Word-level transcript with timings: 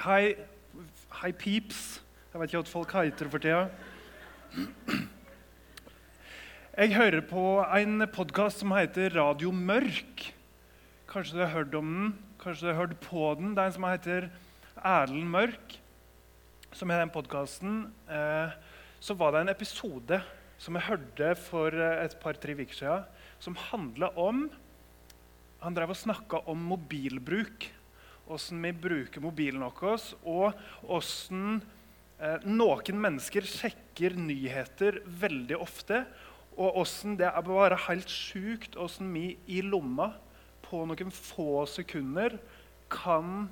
Hei, 0.00 0.32
hei 1.18 1.28
peeps. 1.36 1.98
Jeg 2.32 2.40
vet 2.40 2.48
ikke 2.48 2.60
hva 2.62 2.68
folk 2.70 2.92
heter 2.96 3.28
for 3.28 3.42
tida. 3.44 3.66
Jeg 6.72 6.94
hører 6.94 7.20
på 7.28 7.42
en 7.76 8.06
podkast 8.08 8.62
som 8.62 8.72
heter 8.72 9.12
Radio 9.12 9.50
Mørk. 9.52 10.22
Kanskje 11.10 11.36
du 11.36 11.42
har 11.42 11.50
hørt 11.52 11.76
om 11.76 11.90
den? 11.92 12.14
Kanskje 12.40 12.64
du 12.64 12.70
har 12.70 12.78
hørt 12.78 12.94
på 13.04 13.26
den? 13.36 13.50
Det 13.52 13.60
er 13.60 13.68
en 13.68 13.74
som 13.76 13.86
heter 13.90 14.28
Erlend 14.78 15.28
Mørk, 15.34 15.74
som 16.72 16.94
har 16.94 17.02
den 17.02 17.12
podkasten. 17.12 17.74
Eh, 18.08 18.54
så 19.04 19.18
var 19.20 19.34
det 19.36 19.42
en 19.44 19.52
episode 19.52 20.22
som 20.56 20.78
jeg 20.78 20.86
hørte 20.88 21.34
for 21.42 21.76
eh, 21.76 22.06
et 22.06 22.16
par-tre 22.24 22.56
uker 22.56 22.78
siden, 22.78 23.04
som 23.36 23.60
handla 23.68 24.14
om 24.16 24.46
Han 25.60 25.76
drev 25.76 25.92
og 25.92 26.00
snakka 26.00 26.40
om 26.48 26.56
mobilbruk 26.70 27.68
åssen 28.30 28.62
vi 28.62 28.72
bruker 28.72 29.22
mobilen 29.24 29.64
vår, 29.64 30.02
og 30.28 30.90
åssen 30.90 31.60
eh, 32.20 32.46
noen 32.46 33.00
mennesker 33.02 33.46
sjekker 33.46 34.16
nyheter 34.18 35.02
veldig 35.20 35.58
ofte. 35.60 36.04
Og 36.60 36.82
åssen 36.82 37.16
det 37.20 37.28
er 37.30 37.46
bare 37.46 37.78
helt 37.88 38.10
sjukt 38.10 38.76
åssen 38.80 39.12
vi 39.14 39.34
i 39.50 39.60
lomma 39.64 40.12
på 40.66 40.82
noen 40.86 41.12
få 41.14 41.64
sekunder 41.70 42.36
kan 42.90 43.48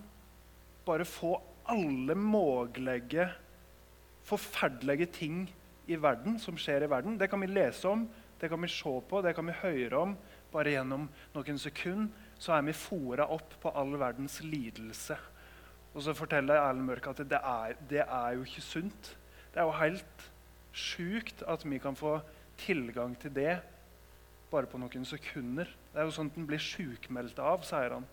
bare 0.86 1.06
få 1.08 1.36
alle 1.68 2.14
mulige 2.16 3.28
forferdelige 4.28 5.08
ting 5.12 5.42
i 5.88 5.96
verden 5.96 6.36
som 6.40 6.56
skjer 6.60 6.84
i 6.84 6.90
verden. 6.90 7.16
Det 7.20 7.30
kan 7.30 7.40
vi 7.40 7.48
lese 7.50 7.88
om, 7.88 8.06
det 8.40 8.50
kan 8.50 8.60
vi 8.60 8.70
se 8.70 8.94
på, 9.10 9.22
det 9.24 9.34
kan 9.36 9.48
vi 9.48 9.56
høre 9.62 10.02
om 10.04 10.16
bare 10.52 10.72
gjennom 10.76 11.08
noen 11.34 11.60
sekunder 11.60 12.27
så 12.38 12.54
er 12.54 12.64
vi 12.68 12.76
fora 12.76 13.26
opp 13.34 13.56
på 13.62 13.72
all 13.74 13.96
verdens 13.98 14.40
lidelse. 14.44 15.16
Og 15.94 16.04
så 16.04 16.14
forteller 16.14 16.60
Erlend 16.60 16.86
Mørk 16.86 17.10
at 17.10 17.22
det 17.26 17.40
er, 17.40 17.74
det 17.90 18.04
er 18.04 18.36
jo 18.36 18.44
ikke 18.46 18.62
sunt. 18.62 19.16
Det 19.54 19.60
er 19.60 19.66
jo 19.66 19.78
helt 19.80 20.28
sjukt 20.72 21.42
at 21.48 21.64
vi 21.66 21.80
kan 21.82 21.96
få 21.98 22.20
tilgang 22.58 23.16
til 23.18 23.34
det 23.34 23.58
bare 24.50 24.68
på 24.70 24.78
noen 24.80 25.04
sekunder. 25.04 25.68
Det 25.92 26.00
er 26.00 26.06
jo 26.06 26.14
sånn 26.14 26.30
at 26.30 26.38
en 26.38 26.46
blir 26.48 26.62
sjukmeldt 26.62 27.40
av, 27.42 27.66
sier 27.66 27.98
han. 27.98 28.06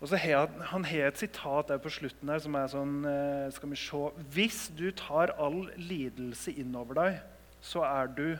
Og 0.00 0.10
så 0.10 0.18
har 0.20 0.50
Han 0.70 0.84
har 0.84 1.08
et 1.08 1.18
sitat 1.18 1.68
der 1.68 1.78
på 1.78 1.88
slutten 1.88 2.28
her 2.28 2.38
som 2.38 2.54
er 2.54 2.66
sånn 2.68 3.04
eh, 3.08 3.52
Skal 3.52 3.70
vi 3.70 3.78
se 3.80 4.00
Hvis 4.34 4.66
du 4.76 4.90
tar 4.92 5.32
all 5.40 5.70
lidelse 5.76 6.52
innover 6.52 6.94
deg, 6.94 7.20
så 7.60 7.80
er 7.80 8.06
du 8.12 8.38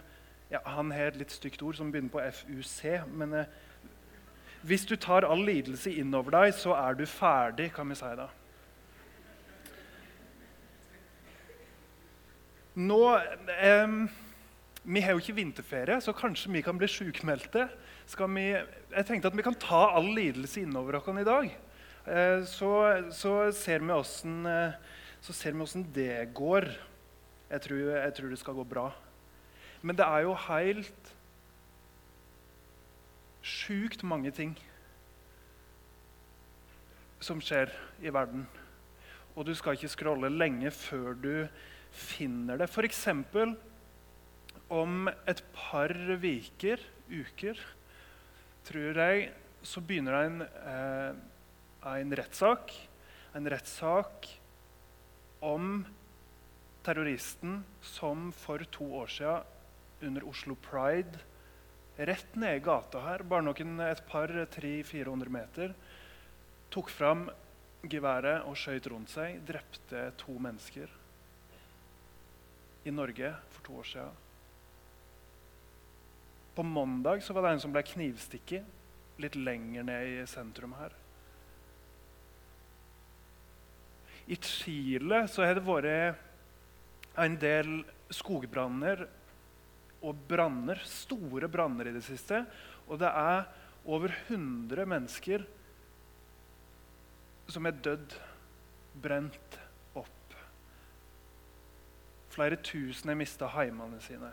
ja, 0.50 0.60
Han 0.64 0.92
har 0.92 1.08
et 1.12 1.16
litt 1.16 1.32
stygt 1.32 1.62
ord 1.62 1.78
som 1.78 1.90
begynner 1.90 2.12
på 2.12 2.20
FUC. 2.20 3.08
men 3.08 3.32
eh, 3.34 3.46
hvis 4.66 4.86
du 4.88 4.96
tar 4.98 5.26
all 5.26 5.44
lidelse 5.46 5.92
innover 5.94 6.34
deg, 6.34 6.54
så 6.58 6.74
er 6.74 6.96
du 6.98 7.04
ferdig, 7.06 7.70
kan 7.76 7.88
vi 7.90 7.96
si 7.98 8.12
da. 8.18 8.26
Nå 12.76 13.00
eh, 13.16 13.94
Vi 14.86 15.02
har 15.02 15.14
jo 15.14 15.22
ikke 15.22 15.38
vinterferie, 15.38 16.00
så 16.02 16.14
kanskje 16.14 16.52
vi 16.52 16.64
kan 16.66 16.78
bli 16.78 16.88
sjukmeldte. 16.90 17.68
jeg 18.06 19.06
tenkte 19.06 19.28
at 19.28 19.36
vi 19.36 19.42
kan 19.42 19.54
ta 19.54 19.94
all 19.96 20.12
lidelse 20.14 20.60
innover 20.60 20.98
oss 20.98 21.08
i 21.08 21.24
dag. 21.24 21.48
Eh, 22.06 22.44
så, 22.44 22.70
så, 23.10 23.50
ser 23.52 23.80
vi 23.80 23.92
åssen 23.92 24.46
eh, 24.46 25.84
det 25.94 26.34
går. 26.34 26.68
Jeg 27.50 27.60
tror, 27.60 27.78
jeg 27.96 28.14
tror 28.14 28.28
det 28.30 28.38
skal 28.38 28.54
gå 28.54 28.64
bra. 28.64 28.92
Men 29.82 29.96
det 29.96 30.04
er 30.04 30.22
jo 30.22 30.34
helt 30.34 31.15
sjukt 33.46 34.02
mange 34.06 34.32
ting 34.34 34.56
som 37.22 37.40
skjer 37.42 37.70
i 38.02 38.10
verden. 38.12 38.44
Og 39.36 39.46
du 39.46 39.54
skal 39.56 39.76
ikke 39.76 39.92
scrolle 39.92 40.30
lenge 40.32 40.72
før 40.74 41.14
du 41.14 41.32
finner 41.94 42.58
det. 42.60 42.68
F.eks. 42.68 43.06
om 44.72 45.08
et 45.28 45.42
par 45.54 45.94
viker, 46.20 46.82
uker, 47.06 47.60
tror 48.66 49.00
jeg, 49.02 49.28
så 49.66 49.82
begynner 49.82 50.16
det 50.16 50.24
en, 50.26 50.40
eh, 50.42 51.12
en 51.92 52.16
rettssak. 52.18 52.72
En 53.36 53.46
rettssak 53.52 54.26
om 55.44 55.84
terroristen 56.86 57.60
som 57.82 58.30
for 58.32 58.62
to 58.72 58.86
år 59.02 59.10
siden 59.12 59.42
under 60.06 60.26
Oslo 60.28 60.54
Pride 60.54 61.20
rett 61.96 62.34
ned 62.36 62.58
i 62.58 62.64
gata 62.64 63.00
her, 63.06 63.24
bare 63.24 63.46
noen, 63.46 63.80
et 63.80 64.02
par 64.10 64.28
300-400 64.28 65.32
meter, 65.32 65.74
tok 66.72 66.90
fram 66.92 67.26
geværet 67.86 68.44
og 68.48 68.56
skjøt 68.58 68.88
rundt 68.92 69.12
seg, 69.12 69.40
drepte 69.46 70.10
to 70.20 70.36
mennesker 70.42 70.92
i 72.86 72.92
Norge 72.94 73.32
for 73.54 73.66
to 73.66 73.80
år 73.80 73.90
siden. 73.90 74.22
På 76.56 76.64
mandag 76.64 77.22
så 77.22 77.34
var 77.36 77.46
det 77.46 77.56
en 77.56 77.64
som 77.66 77.74
ble 77.74 77.82
knivstikket 77.84 79.20
litt 79.20 79.36
lenger 79.36 79.84
ned 79.86 80.12
i 80.12 80.28
sentrum 80.28 80.76
her. 80.78 80.94
I 84.26 84.38
Chile 84.42 85.26
så 85.30 85.44
har 85.46 85.58
det 85.58 85.66
vært 85.66 86.22
en 87.22 87.36
del 87.40 87.78
skogbranner 88.12 89.06
og 90.04 90.16
branner, 90.28 90.80
store 90.86 91.48
branner 91.48 91.90
i 91.90 91.96
det 91.96 92.04
siste. 92.06 92.44
Og 92.86 93.00
det 93.00 93.08
er 93.08 93.46
over 93.86 94.12
100 94.28 94.86
mennesker 94.88 95.44
som 97.50 97.66
er 97.68 97.72
dødd, 97.78 98.14
brent 99.02 99.58
opp. 99.94 100.34
Flere 102.34 102.56
tusen 102.58 103.08
har 103.12 103.18
mista 103.18 103.46
heimene 103.54 104.00
sine. 104.02 104.30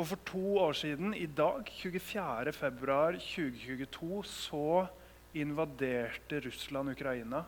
Og 0.00 0.06
for 0.08 0.16
to 0.24 0.56
år 0.62 0.72
siden, 0.72 1.14
i 1.14 1.26
dag, 1.26 1.68
24.2.2022, 1.68 4.22
så 4.24 4.86
invaderte 5.34 6.40
Russland 6.46 6.90
Ukraina. 6.94 7.44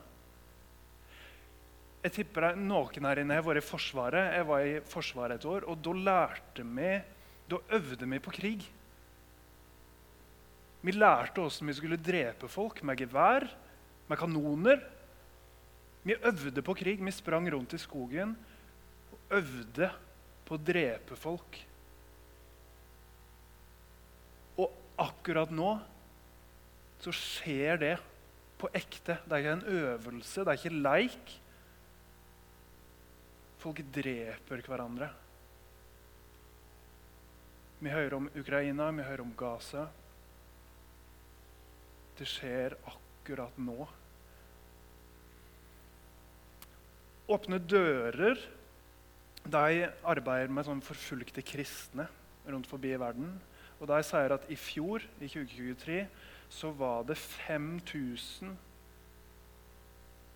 Jeg 2.05 2.13
tipper 2.19 2.51
det 2.51 2.61
Noen 2.61 3.07
her 3.09 3.23
inne 3.23 3.39
har 3.39 3.45
vært 3.47 3.63
i 3.63 3.65
Forsvaret. 3.65 4.35
Jeg 4.37 4.45
var 4.45 4.65
i 4.69 4.73
Forsvaret 4.85 5.41
et 5.41 5.47
år, 5.49 5.65
og 5.65 5.79
da 5.81 5.93
lærte 5.97 6.65
vi 6.69 6.95
Da 7.49 7.61
øvde 7.77 8.07
vi 8.09 8.19
på 8.25 8.33
krig. 8.33 8.63
Vi 10.85 10.93
lærte 10.93 11.41
hvordan 11.41 11.69
vi 11.69 11.75
skulle 11.77 12.01
drepe 12.01 12.49
folk 12.49 12.83
med 12.85 12.97
gevær, 12.97 13.45
med 14.09 14.19
kanoner. 14.19 14.81
Vi 16.05 16.17
øvde 16.17 16.63
på 16.63 16.75
krig. 16.77 17.05
Vi 17.05 17.13
sprang 17.13 17.49
rundt 17.53 17.73
i 17.73 17.81
skogen 17.81 18.37
og 19.13 19.37
øvde 19.41 19.91
på 20.45 20.57
å 20.57 20.61
drepe 20.61 21.17
folk. 21.17 21.61
Og 24.61 24.73
akkurat 25.01 25.53
nå 25.53 25.79
så 27.01 27.13
skjer 27.13 27.81
det 27.81 27.95
på 28.61 28.69
ekte. 28.73 29.19
Det 29.25 29.33
er 29.33 29.41
ikke 29.41 29.57
en 29.59 29.73
øvelse, 29.81 30.45
det 30.45 30.53
er 30.53 30.61
ikke 30.61 30.85
leik. 30.85 31.35
Folk 33.65 33.79
dreper 33.89 34.61
hverandre. 34.61 35.07
Vi 37.81 37.89
hører 37.89 38.17
om 38.19 38.27
Ukraina, 38.37 38.91
vi 38.93 39.07
hører 39.07 39.23
om 39.25 39.31
Gaza. 39.41 39.87
Det 42.19 42.29
skjer 42.29 42.77
akkurat 42.93 43.57
nå. 43.57 43.87
Åpne 47.33 47.63
dører 47.65 48.45
de 49.49 49.89
arbeider 50.13 50.53
med 50.53 50.69
sånn 50.69 50.85
forfulgte 50.85 51.41
kristne 51.41 52.11
rundt 52.45 52.69
forbi 52.69 52.93
i 52.93 53.01
verden. 53.01 53.33
Og 53.81 53.89
De 53.89 54.05
sier 54.05 54.37
at 54.37 54.45
i 54.53 54.61
fjor, 54.61 55.09
i 55.25 55.33
2023, 55.33 56.03
så 56.53 56.77
var 56.77 57.09
det 57.09 57.17
5000 57.17 58.53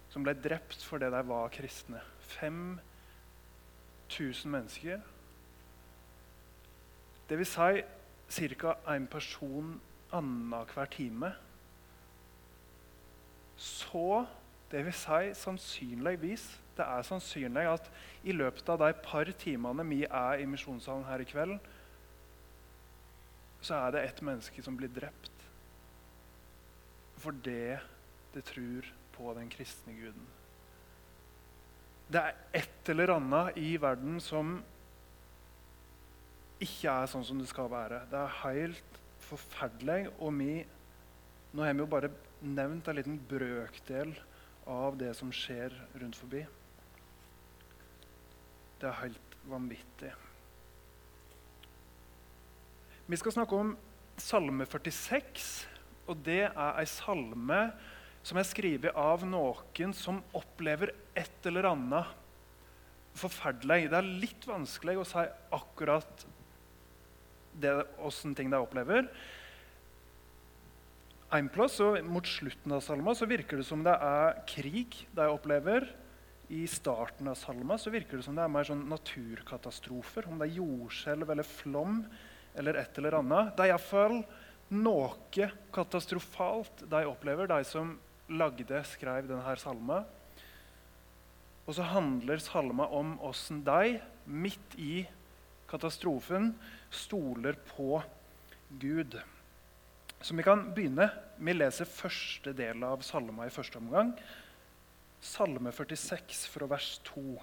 som 0.08 0.24
ble 0.24 0.32
drept 0.32 0.81
fordi 0.88 1.12
de 1.12 1.26
var 1.28 1.52
kristne. 1.52 2.00
5000 2.40 2.88
1000 4.08 4.50
mennesker. 4.52 5.00
Det 7.28 7.38
vil 7.38 7.46
si 7.46 7.82
ca. 8.55 8.75
én 8.88 9.06
person 9.06 9.81
annenhver 10.12 10.84
time. 10.84 11.32
Så 13.56 14.26
det 14.70 14.84
vil 14.84 14.93
si 14.93 15.34
sannsynligvis 15.34 16.60
Det 16.76 16.87
er 16.87 17.02
sannsynlig 17.02 17.64
at 17.66 17.90
i 18.22 18.32
løpet 18.32 18.69
av 18.69 18.78
de 18.78 18.93
par 19.02 19.26
timene 19.38 19.82
vi 19.88 20.05
er 20.05 20.38
i 20.38 20.46
misjonssalen 20.46 21.05
her 21.08 21.19
i 21.19 21.26
kveld, 21.26 21.56
så 23.60 23.75
er 23.75 23.90
det 23.90 24.05
ett 24.05 24.22
menneske 24.22 24.62
som 24.62 24.76
blir 24.76 24.93
drept 24.94 25.32
fordi 27.19 27.76
det 28.34 28.44
tror 28.44 28.87
på 29.12 29.34
den 29.34 29.50
kristne 29.50 29.93
guden. 29.93 30.38
Det 32.08 32.20
er 32.20 32.37
et 32.56 32.88
eller 32.88 33.12
annet 33.19 33.58
i 33.60 33.75
verden 33.81 34.16
som 34.25 34.56
ikke 36.58 36.90
er 36.90 37.10
sånn 37.10 37.26
som 37.26 37.40
det 37.40 37.49
skal 37.50 37.69
være. 37.70 38.00
Det 38.08 38.19
er 38.19 38.38
helt 38.43 39.00
forferdelig. 39.28 40.06
Og 40.19 40.32
vi, 40.38 40.55
nå 41.52 41.66
har 41.66 41.76
vi 41.76 41.84
jo 41.84 41.90
bare 41.90 42.10
nevnt 42.40 42.88
en 42.88 42.96
liten 42.96 43.19
brøkdel 43.28 44.14
av 44.69 44.96
det 45.00 45.12
som 45.19 45.32
skjer 45.34 45.75
rundt 46.00 46.16
forbi. 46.16 46.44
Det 48.78 48.88
er 48.88 49.00
helt 49.02 49.37
vanvittig. 49.50 50.14
Vi 53.08 53.16
skal 53.20 53.34
snakke 53.37 53.56
om 53.56 53.76
Salme 54.19 54.66
46. 54.66 55.69
og 56.08 56.25
Det 56.25 56.43
er 56.49 56.72
ei 56.81 56.87
salme 56.88 57.60
som 58.26 58.40
er 58.40 58.49
skrevet 58.49 58.96
av 58.99 59.22
noen 59.28 59.93
som 59.94 60.19
opplever 60.37 60.90
et 61.19 61.49
eller 61.50 61.69
annet 61.73 62.17
forferdelig. 63.19 63.88
Det 63.91 63.99
er 63.99 64.11
litt 64.23 64.47
vanskelig 64.49 64.99
å 65.00 65.06
si 65.09 65.25
akkurat 65.56 66.26
åssen 68.06 68.37
ting 68.38 68.53
de 68.53 68.61
opplever. 68.61 69.09
En 71.35 71.49
plass, 71.53 71.76
og 71.85 71.99
Mot 72.09 72.25
slutten 72.25 72.73
av 72.73 72.85
salma 72.85 73.12
så 73.19 73.26
virker 73.29 73.61
det 73.61 73.67
som 73.69 73.82
det 73.85 73.93
er 73.93 74.38
krig 74.49 75.03
de 75.12 75.26
opplever. 75.29 75.88
I 76.49 76.62
starten 76.70 77.29
av 77.29 77.37
salma 77.37 77.76
så 77.76 77.93
virker 77.93 78.17
det 78.17 78.25
som 78.25 78.38
det 78.38 78.47
er 78.47 78.53
mer 78.53 78.65
sånn 78.65 78.87
naturkatastrofer. 78.88 80.31
Om 80.31 80.38
det 80.41 80.49
er 80.49 80.61
jordskjelv 80.62 81.35
eller 81.35 81.44
flom 81.44 82.00
eller 82.59 82.79
et 82.81 83.00
eller 83.00 83.19
annet. 83.19 83.53
Det 83.56 83.67
er 83.67 83.75
iallfall 83.75 84.23
noe 84.73 85.49
katastrofalt 85.75 86.87
de 86.88 87.03
opplever, 87.09 87.50
de 87.50 87.61
som 87.69 87.93
lagde, 88.29 88.81
skrev 88.88 89.29
denne 89.29 89.56
salma. 89.61 90.03
Og 91.69 91.76
så 91.76 91.85
handler 91.85 92.41
salma 92.41 92.87
om 92.97 93.19
åssen 93.29 93.61
deg, 93.67 93.99
midt 94.25 94.76
i 94.81 95.03
katastrofen, 95.69 96.55
stoler 96.88 97.59
på 97.75 98.00
Gud. 98.81 99.19
Så 100.25 100.35
vi 100.35 100.47
kan 100.47 100.70
begynne. 100.75 101.11
med 101.38 101.55
å 101.55 101.59
lese 101.61 101.85
første 101.87 102.50
del 102.56 102.82
av 102.82 103.05
salma 103.06 103.44
i 103.47 103.53
første 103.55 103.79
omgang. 103.79 104.09
Salme 105.23 105.70
46 105.70 106.49
fra 106.50 106.67
vers 106.67 106.97
2. 107.06 107.37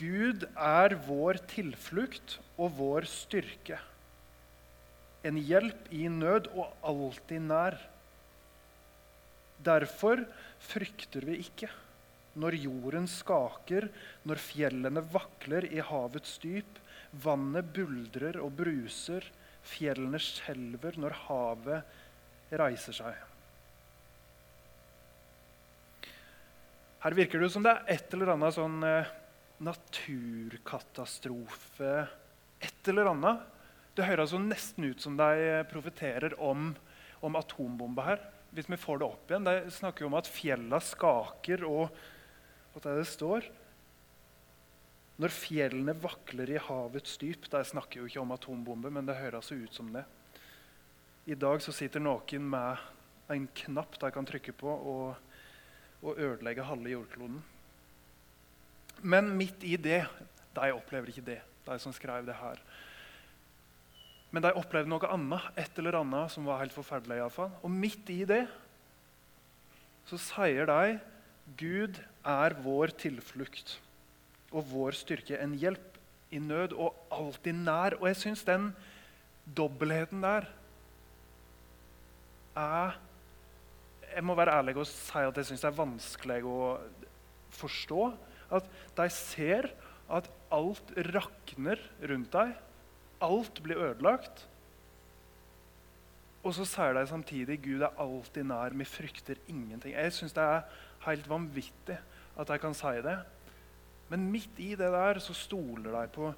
Gud 0.00 0.46
er 0.56 0.94
vår 1.04 1.42
tilflukt 1.50 2.38
og 2.56 2.72
vår 2.78 3.04
styrke. 3.04 3.76
En 5.24 5.36
hjelp 5.36 5.90
i 5.92 6.06
nød 6.08 6.48
og 6.54 6.72
alltid 6.80 7.44
nær. 7.44 7.76
Derfor 9.64 10.24
frykter 10.62 11.26
vi 11.28 11.38
ikke 11.44 11.70
når 12.40 12.56
jorden 12.58 13.04
skaker, 13.10 13.88
når 14.26 14.40
fjellene 14.42 15.02
vakler 15.12 15.64
i 15.70 15.80
havets 15.84 16.38
dyp, 16.42 16.78
vannet 17.24 17.64
buldrer 17.76 18.40
og 18.42 18.52
bruser, 18.58 19.22
fjellene 19.64 20.18
skjelver 20.20 20.98
når 21.00 21.12
havet 21.28 21.82
reiser 22.58 22.92
seg. 22.96 23.14
Her 27.04 27.12
virker 27.14 27.40
det 27.40 27.50
som 27.52 27.62
det 27.64 27.72
er 27.74 27.84
et 27.94 28.14
eller 28.16 28.28
annet 28.34 28.54
sånn 28.56 28.78
eh, 28.88 29.12
naturkatastrofe 29.64 31.94
Et 32.64 32.88
eller 32.88 33.06
annet. 33.10 33.36
Det 33.94 34.06
høres 34.08 34.32
altså 34.32 34.38
nesten 34.40 34.84
ut 34.88 35.00
som 35.04 35.16
de 35.18 35.30
profeterer 35.68 36.32
om, 36.40 36.76
om 37.20 37.36
atombomba 37.36 38.02
her. 38.06 38.20
Hvis 38.54 38.70
vi 38.70 38.78
får 38.78 39.00
det 39.00 39.06
opp 39.08 39.30
igjen. 39.30 39.46
Det 39.48 39.74
snakker 39.74 40.04
jo 40.04 40.10
om 40.12 40.18
at 40.18 40.30
fjella 40.30 40.78
skaker, 40.82 41.64
og 41.66 41.88
hva 42.74 42.90
er 42.90 43.00
det 43.00 43.08
står? 43.10 43.48
Når 45.22 45.30
fjellene 45.30 45.94
vakler 46.02 46.50
i 46.50 46.58
havets 46.58 47.12
dyp 47.22 47.46
Der 47.52 47.66
snakker 47.66 48.00
jo 48.00 48.08
ikke 48.08 48.22
om 48.22 48.32
atombombe, 48.34 48.90
men 48.90 49.06
det 49.06 49.18
høres 49.20 49.52
ut 49.54 49.74
som 49.74 49.92
det. 49.94 50.02
I 51.30 51.36
dag 51.38 51.62
så 51.62 51.72
sitter 51.72 52.02
noen 52.02 52.48
med 52.50 52.82
en 53.32 53.46
knapp 53.64 53.94
de 54.00 54.10
kan 54.12 54.26
trykke 54.28 54.52
på 54.58 54.68
og, 54.68 55.14
og 56.04 56.18
ødelegge 56.20 56.66
halve 56.66 56.92
jordkloden. 56.92 57.38
Men 59.02 59.32
midt 59.38 59.64
i 59.64 59.76
det 59.80 60.04
De 60.54 60.70
opplever 60.70 61.10
ikke 61.10 61.24
det, 61.26 61.40
de 61.66 61.78
som 61.82 61.94
skrev 61.94 62.26
det 62.26 62.36
her. 62.38 62.60
Men 64.34 64.42
de 64.42 64.50
opplevde 64.58 64.90
noe 64.90 65.10
annet, 65.14 65.44
et 65.54 65.76
eller 65.78 66.00
annet 66.00 66.32
som 66.34 66.46
var 66.48 66.58
helt 66.64 66.74
forferdelig. 66.74 67.20
I 67.20 67.22
alle 67.22 67.34
fall. 67.34 67.52
Og 67.62 67.70
midt 67.70 68.10
i 68.10 68.24
det 68.26 68.42
så 70.08 70.18
sier 70.20 70.66
de 70.68 70.96
Gud 71.60 72.00
er 72.26 72.56
vår 72.64 72.92
tilflukt 72.98 73.76
og 74.54 74.66
vår 74.70 74.96
styrke, 74.96 75.38
en 75.38 75.54
hjelp 75.58 75.98
i 76.34 76.40
nød 76.42 76.74
og 76.74 76.96
alltid 77.14 77.62
nær. 77.62 77.96
Og 78.00 78.08
jeg 78.10 78.20
syns 78.24 78.44
den 78.46 78.72
dobbeltheten 79.44 80.22
der 80.24 80.50
er 82.58 83.00
Jeg 84.14 84.22
må 84.22 84.36
være 84.38 84.52
ærlig 84.54 84.76
og 84.78 84.86
si 84.86 85.18
at 85.18 85.36
jeg 85.40 85.48
syns 85.48 85.64
det 85.64 85.70
er 85.72 85.78
vanskelig 85.78 86.42
å 86.46 86.58
forstå. 87.54 88.02
At 88.54 88.68
de 88.94 89.08
ser 89.10 89.72
at 90.06 90.28
alt 90.54 90.92
rakner 91.10 91.80
rundt 92.06 92.30
deg. 92.34 92.54
Alt 93.24 93.62
blir 93.64 93.80
ødelagt. 93.80 94.44
Og 96.44 96.52
så 96.52 96.66
sier 96.68 96.92
de 96.92 97.06
samtidig 97.08 97.62
Gud 97.64 97.84
er 97.86 98.00
alltid 98.00 98.44
nær. 98.50 98.74
Vi 98.76 98.84
frykter 98.84 99.38
ingenting. 99.48 99.94
Jeg 99.96 100.12
syns 100.12 100.34
det 100.36 100.44
er 100.44 100.66
helt 101.06 101.28
vanvittig 101.28 101.96
at 102.36 102.50
de 102.50 102.58
kan 102.60 102.76
si 102.76 102.92
det. 103.04 103.16
Men 104.12 104.28
midt 104.32 104.58
i 104.60 104.74
det 104.76 104.90
der 104.92 105.20
så 105.24 105.32
stoler 105.36 105.94
de 105.94 106.10
på, 106.12 106.34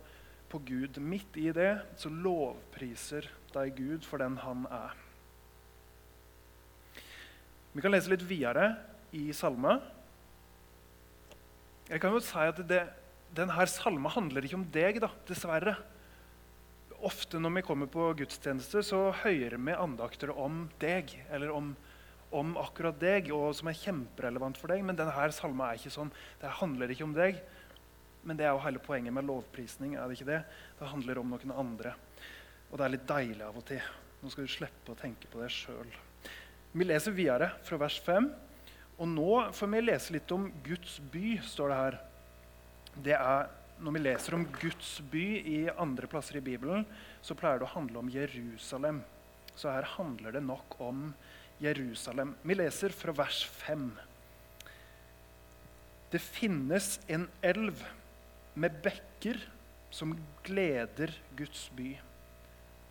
på 0.52 0.60
Gud. 0.68 1.00
Midt 1.02 1.36
i 1.40 1.50
det 1.54 1.72
så 1.98 2.12
lovpriser 2.12 3.26
de 3.54 3.66
Gud 3.74 4.06
for 4.06 4.22
den 4.22 4.38
han 4.44 4.62
er. 4.70 4.94
Vi 7.74 7.82
kan 7.84 7.92
lese 7.92 8.12
litt 8.12 8.22
videre 8.24 8.70
i 9.12 9.26
salme. 9.36 9.74
Jeg 11.90 12.00
kan 12.00 12.14
jo 12.14 12.22
si 12.24 12.46
at 12.46 12.62
det, 12.68 12.80
denne 13.36 13.66
salma 13.68 14.10
handler 14.14 14.46
ikke 14.46 14.58
om 14.58 14.64
deg, 14.72 15.02
da, 15.02 15.10
dessverre. 15.28 15.74
Ofte 17.04 17.40
når 17.42 17.58
vi 17.58 17.64
kommer 17.66 17.90
på 17.92 18.08
gudstjeneste, 18.16 18.80
så 18.86 19.10
hører 19.24 19.58
vi 19.60 19.74
andakter 19.76 20.32
om 20.32 20.64
deg. 20.80 21.12
Eller 21.28 21.52
om, 21.52 21.74
om, 22.30 22.54
akkurat 22.60 22.96
deg, 23.00 23.28
og 23.36 23.50
som 23.58 23.68
er 23.68 23.76
kjemperelevant 23.80 24.56
for 24.60 24.72
deg. 24.72 24.84
Men 24.86 24.96
denne 24.98 25.28
salma 25.34 25.70
er 25.70 25.80
ikke 25.80 25.92
sånn. 25.98 26.12
Det 26.40 26.56
handler 26.62 26.94
ikke 26.94 27.06
om 27.08 27.14
deg. 27.16 27.42
Men 28.26 28.38
det 28.38 28.46
er 28.46 28.56
jo 28.56 28.64
hele 28.64 28.82
poenget 28.82 29.14
med 29.14 29.28
lovprisning. 29.28 29.94
er 29.94 30.08
Det 30.08 30.18
ikke 30.18 30.32
det? 30.32 30.40
Det 30.80 30.90
handler 30.90 31.20
om 31.20 31.30
noen 31.34 31.54
andre. 31.54 31.94
Og 32.70 32.78
det 32.78 32.86
er 32.86 32.94
litt 32.96 33.06
deilig 33.08 33.44
av 33.46 33.60
og 33.60 33.68
til. 33.68 33.92
Nå 34.22 34.32
skal 34.32 34.48
du 34.48 34.50
slippe 34.50 34.92
å 34.92 34.98
tenke 34.98 35.28
på 35.30 35.42
det 35.42 35.52
sjøl. 35.54 35.92
Vi 36.76 36.84
leser 36.84 37.14
videre 37.14 37.52
fra 37.64 37.78
vers 37.80 38.00
5. 38.02 38.26
Og 38.96 39.08
nå 39.12 39.32
får 39.52 39.70
vi 39.72 39.84
lese 39.84 40.14
litt 40.16 40.32
om 40.32 40.48
Guds 40.64 40.96
by, 41.12 41.36
står 41.44 41.70
det 41.70 41.78
her. 41.78 41.96
Det 43.04 43.16
er, 43.16 43.50
når 43.82 43.92
vi 43.92 44.00
leser 44.00 44.36
om 44.36 44.46
Guds 44.56 44.96
by 45.12 45.24
i 45.44 45.58
andre 45.76 46.08
plasser 46.08 46.38
i 46.38 46.44
Bibelen, 46.44 46.86
så 47.24 47.36
pleier 47.36 47.60
det 47.60 47.68
å 47.68 47.74
handle 47.74 48.00
om 48.00 48.10
Jerusalem. 48.12 49.02
Så 49.56 49.72
her 49.72 49.88
handler 49.96 50.36
det 50.36 50.44
nok 50.44 50.78
om 50.84 51.10
Jerusalem. 51.60 52.34
Vi 52.44 52.56
leser 52.56 52.94
fra 52.96 53.14
vers 53.16 53.42
5. 53.66 53.90
Det 56.12 56.22
finnes 56.22 56.96
en 57.12 57.28
elv 57.44 57.84
med 58.56 58.80
bekker 58.84 59.40
som 59.92 60.14
gleder 60.46 61.12
Guds 61.36 61.66
by, 61.76 61.94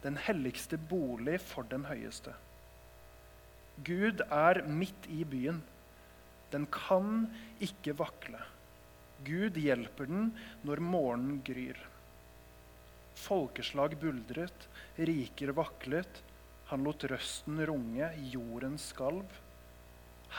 den 0.05 0.17
helligste 0.21 0.77
bolig 0.77 1.39
for 1.41 1.65
den 1.69 1.85
høyeste. 1.89 2.33
Gud 3.85 4.21
er 4.31 4.61
midt 4.69 5.07
i 5.11 5.23
byen. 5.27 5.63
Den 6.53 6.67
kan 6.71 7.25
ikke 7.63 7.97
vakle. 7.99 8.39
Gud 9.23 9.57
hjelper 9.57 10.09
den 10.09 10.31
når 10.67 10.81
morgenen 10.83 11.39
gryr. 11.45 11.77
Folkeslag 13.15 13.95
buldret, 14.01 14.67
riker 14.97 15.53
vaklet. 15.55 16.21
Han 16.71 16.83
lot 16.83 17.05
røsten 17.07 17.61
runge, 17.69 18.09
jorden 18.33 18.75
skalv. 18.81 19.29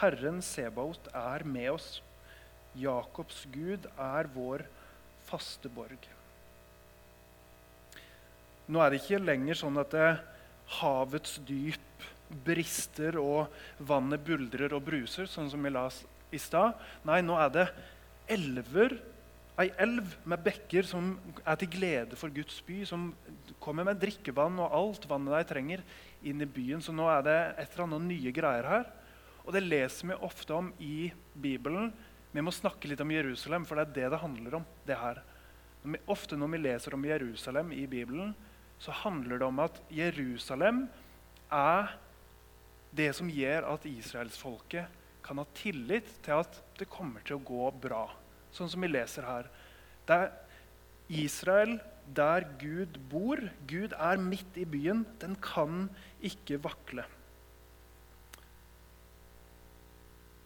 Herren 0.00 0.42
Sebaot 0.44 1.08
er 1.14 1.46
med 1.48 1.70
oss. 1.72 1.88
Jakobs 2.76 3.46
Gud 3.54 3.86
er 3.96 4.28
vår 4.34 4.66
faste 5.26 5.70
borg. 5.72 6.10
Nå 8.66 8.82
er 8.82 8.92
det 8.92 9.00
ikke 9.00 9.22
lenger 9.22 9.58
sånn 9.62 9.78
at 9.80 9.94
det, 9.94 10.08
havets 10.80 11.36
dyp 11.46 12.06
brister 12.44 13.16
og 13.20 13.52
vannet 13.86 14.24
buldrer 14.26 14.74
og 14.74 14.82
bruser, 14.88 15.28
sånn 15.30 15.50
som 15.52 15.62
vi 15.62 15.70
la 15.70 15.86
i 16.34 16.40
stad. 16.42 16.74
Nei, 17.06 17.20
nå 17.22 17.38
er 17.38 17.52
det 17.54 17.66
elver, 18.28 18.96
ei 19.56 19.70
elv 19.80 20.10
med 20.28 20.42
bekker 20.44 20.84
som 20.84 21.14
er 21.40 21.56
til 21.60 21.70
glede 21.72 22.18
for 22.18 22.32
Guds 22.32 22.58
by, 22.66 22.82
som 22.88 23.08
kommer 23.62 23.86
med 23.88 24.00
drikkevann 24.02 24.58
og 24.60 24.74
alt 24.76 25.06
vannet 25.08 25.32
de 25.32 25.48
trenger, 25.48 25.84
inn 26.26 26.42
i 26.44 26.48
byen. 26.48 26.82
Så 26.84 26.92
nå 26.92 27.06
er 27.08 27.24
det 27.24 27.38
et 27.54 27.70
eller 27.70 27.86
annet 27.86 28.08
nye 28.10 28.34
greier 28.36 28.68
her. 28.68 28.90
Og 29.46 29.54
det 29.54 29.62
leser 29.64 30.10
vi 30.10 30.18
ofte 30.26 30.56
om 30.56 30.72
i 30.82 31.08
Bibelen. 31.32 31.92
Vi 32.34 32.44
må 32.44 32.52
snakke 32.52 32.90
litt 32.90 33.00
om 33.00 33.14
Jerusalem, 33.14 33.64
for 33.64 33.78
det 33.78 33.86
er 33.86 33.94
det 33.94 34.12
det 34.12 34.22
handler 34.24 34.58
om. 34.60 34.66
det 34.84 34.98
her. 35.00 35.22
Ofte 36.10 36.36
når 36.36 36.50
vi 36.52 36.58
leser 36.64 36.94
om 36.94 37.04
Jerusalem 37.06 37.72
i 37.72 37.86
Bibelen, 37.86 38.34
så 38.78 38.92
handler 38.92 39.38
det 39.38 39.46
om 39.46 39.60
at 39.62 39.78
Jerusalem 39.88 40.88
er 41.48 41.94
det 42.96 43.12
som 43.14 43.30
gjør 43.30 43.68
at 43.72 43.86
israelsfolket 43.88 45.05
kan 45.26 45.40
ha 45.42 45.46
tillit 45.58 46.08
til 46.24 46.40
at 46.40 46.60
det 46.78 46.88
kommer 46.92 47.24
til 47.26 47.38
å 47.38 47.46
gå 47.46 47.68
bra. 47.82 48.06
Sånn 48.54 48.70
som 48.72 48.82
vi 48.84 48.90
leser 48.90 49.26
her. 49.26 49.50
Det 50.06 50.16
er 50.16 50.32
Israel, 51.26 51.76
der 52.14 52.46
Gud 52.60 52.98
bor, 53.10 53.40
Gud 53.66 53.94
er 53.98 54.22
midt 54.22 54.58
i 54.58 54.64
byen, 54.68 55.04
den 55.20 55.34
kan 55.42 55.88
ikke 56.24 56.60
vakle. 56.62 57.06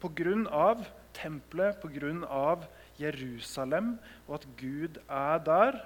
Av 0.00 0.86
tempelet, 1.12 1.82
av 2.24 2.64
Jerusalem 2.96 3.98
og 4.26 4.38
at 4.38 4.46
Gud 4.56 5.00
er 5.04 5.42
der, 5.44 5.80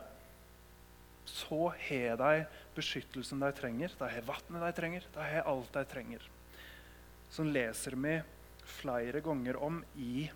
så 1.24 1.72
har 1.88 2.18
de 2.20 2.44
beskyttelsen 2.76 3.40
de 3.42 3.50
trenger, 3.56 3.90
de 3.98 4.10
har 4.12 4.26
vannet 4.28 4.62
de 4.62 4.72
trenger, 4.76 5.06
de 5.14 5.26
har 5.32 5.48
alt 5.50 5.72
de 5.74 5.84
trenger. 5.88 6.26
Sånn 7.32 7.50
leser 7.54 7.96
vi 7.98 8.18
flere 8.80 9.20
ganger 9.24 9.58
om 9.62 9.80
i, 9.96 10.28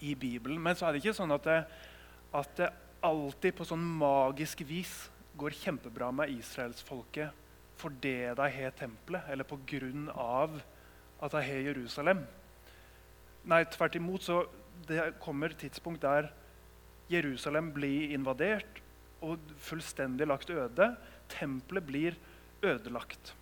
i 0.00 0.14
Bibelen. 0.14 0.60
Men 0.62 0.76
så 0.76 0.88
er 0.88 0.94
det 0.94 1.02
ikke 1.02 1.16
sånn 1.18 1.34
at 1.34 1.46
det, 1.48 1.58
at 2.38 2.54
det 2.58 2.70
alltid 3.04 3.54
på 3.58 3.66
sånn 3.68 3.84
magisk 4.00 4.64
vis 4.66 5.08
går 5.38 5.54
kjempebra 5.54 6.10
med 6.14 6.32
israelsfolket 6.34 7.44
fordi 7.78 8.16
de 8.34 8.46
har 8.50 8.72
tempelet, 8.74 9.22
eller 9.30 9.46
pga. 9.46 10.48
at 11.20 11.30
de 11.30 11.42
har 11.46 11.66
Jerusalem. 11.68 12.24
Nei, 13.44 13.62
tvert 13.70 13.94
imot 13.94 14.22
så 14.22 14.40
det 14.88 15.14
kommer 15.22 15.54
tidspunkt 15.54 16.02
der 16.02 16.32
Jerusalem 17.08 17.72
blir 17.72 18.12
invadert 18.14 18.82
og 19.22 19.38
fullstendig 19.58 20.26
lagt 20.26 20.50
øde. 20.50 20.96
Tempelet 21.28 21.86
blir 21.86 22.18
ødelagt. 22.62 23.34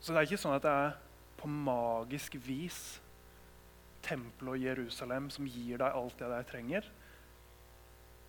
Så 0.00 0.12
det 0.12 0.18
er 0.18 0.28
ikke 0.28 0.40
sånn 0.40 0.56
at 0.56 0.64
det 0.64 0.72
er 0.72 0.98
på 1.40 1.48
magisk 1.50 2.36
vis 2.44 3.00
tempelet 4.04 4.54
og 4.54 4.64
Jerusalem 4.64 5.28
som 5.32 5.48
gir 5.48 5.80
deg 5.80 5.96
alt 5.96 6.18
det 6.20 6.30
deg 6.30 6.48
trenger. 6.48 6.88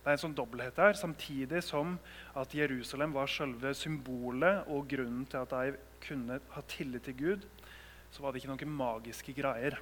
Det 0.02 0.10
er 0.10 0.16
en 0.16 0.22
sånn 0.24 0.34
dobbelthet 0.34 0.78
der, 0.80 0.96
samtidig 0.98 1.62
som 1.62 1.94
at 2.38 2.54
Jerusalem 2.56 3.14
var 3.14 3.30
selve 3.30 3.70
symbolet 3.78 4.66
og 4.72 4.88
grunnen 4.90 5.24
til 5.30 5.44
at 5.44 5.52
de 5.54 5.76
kunne 6.02 6.40
ha 6.56 6.62
tillit 6.66 7.06
til 7.06 7.18
Gud, 7.20 7.46
så 8.10 8.24
var 8.24 8.32
det 8.32 8.42
ikke 8.42 8.50
noen 8.50 8.74
magiske 8.80 9.34
greier. 9.36 9.78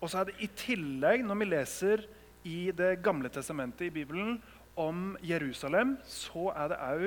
Og 0.00 0.10
så 0.10 0.20
er 0.20 0.30
det 0.30 0.40
i 0.44 0.48
tillegg, 0.56 1.22
når 1.24 1.40
vi 1.40 1.48
leser 1.48 2.08
i 2.44 2.58
Det 2.76 2.98
gamle 3.04 3.30
testamentet 3.32 3.86
i 3.86 3.92
Bibelen 3.92 4.34
om 4.76 5.14
Jerusalem, 5.24 5.94
så 6.04 6.50
er 6.52 6.72
det 6.72 6.80
òg 6.80 7.04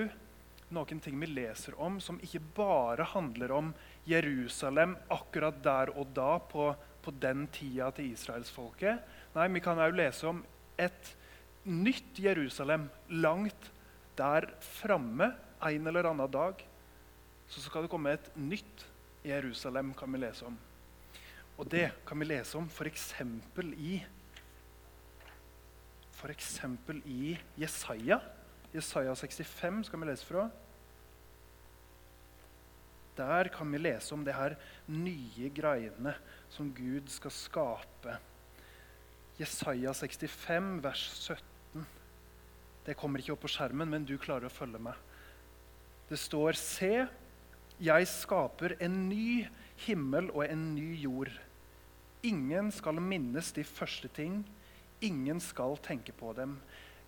noen 0.73 0.99
ting 0.99 1.15
vi 1.19 1.29
leser 1.31 1.77
om 1.79 2.01
som 2.03 2.19
ikke 2.23 2.43
bare 2.57 3.05
handler 3.13 3.53
om 3.55 3.73
Jerusalem 4.07 4.97
akkurat 5.13 5.61
der 5.63 5.93
og 5.95 6.11
da 6.15 6.35
på 6.43 6.73
på 7.07 7.13
den 7.23 7.45
tida 7.55 7.87
til 7.95 8.11
israelsfolket. 8.11 8.99
Nei, 9.31 9.47
vi 9.55 9.63
kan 9.63 9.79
òg 9.79 9.95
lese 9.95 10.27
om 10.27 10.41
et 10.75 11.13
nytt 11.63 12.19
Jerusalem 12.19 12.89
langt 13.23 13.69
der 14.19 14.49
framme 14.59 15.29
en 15.63 15.87
eller 15.87 16.09
annen 16.09 16.31
dag. 16.31 16.59
Så 17.47 17.63
skal 17.63 17.85
det 17.85 17.93
komme 17.93 18.11
et 18.17 18.27
nytt 18.35 18.83
Jerusalem, 19.23 19.93
kan 19.95 20.11
vi 20.11 20.19
lese 20.19 20.49
om. 20.49 20.57
Og 21.55 21.69
det 21.71 21.87
kan 22.05 22.19
vi 22.19 22.27
lese 22.27 22.59
om 22.59 22.67
f.eks. 22.67 23.13
i 23.79 24.01
F.eks. 26.17 26.51
i 27.05 27.37
Jesaja. 27.55 28.19
Jesaja 28.77 29.15
65 29.17 29.87
skal 29.87 30.01
vi 30.01 30.09
lese 30.09 30.27
fra. 30.27 30.47
Der 33.17 33.49
kan 33.49 33.71
vi 33.73 33.81
lese 33.81 34.13
om 34.13 34.23
det 34.25 34.35
her 34.37 34.53
nye 34.93 35.49
greiene 35.49 36.13
som 36.53 36.69
Gud 36.77 37.09
skal 37.09 37.33
skape. 37.33 38.17
Jesaja 39.39 39.93
65, 39.93 40.83
vers 40.83 41.05
17. 41.25 41.85
Det 42.85 42.95
kommer 42.97 43.21
ikke 43.21 43.33
opp 43.33 43.43
på 43.45 43.51
skjermen, 43.51 43.89
men 43.89 44.05
du 44.05 44.15
klarer 44.21 44.47
å 44.47 44.53
følge 44.53 44.81
med. 44.81 44.93
Det 46.07 46.19
står 46.21 46.57
Se, 46.57 46.91
jeg 47.81 48.09
skaper 48.09 48.77
en 48.81 49.03
ny 49.09 49.47
himmel 49.85 50.29
og 50.33 50.45
en 50.45 50.69
ny 50.75 50.93
jord. 51.01 51.33
Ingen 52.25 52.71
skal 52.73 53.01
minnes 53.01 53.51
de 53.53 53.65
første 53.67 54.09
ting, 54.13 54.39
ingen 55.01 55.41
skal 55.43 55.77
tenke 55.85 56.13
på 56.17 56.31
dem. 56.37 56.55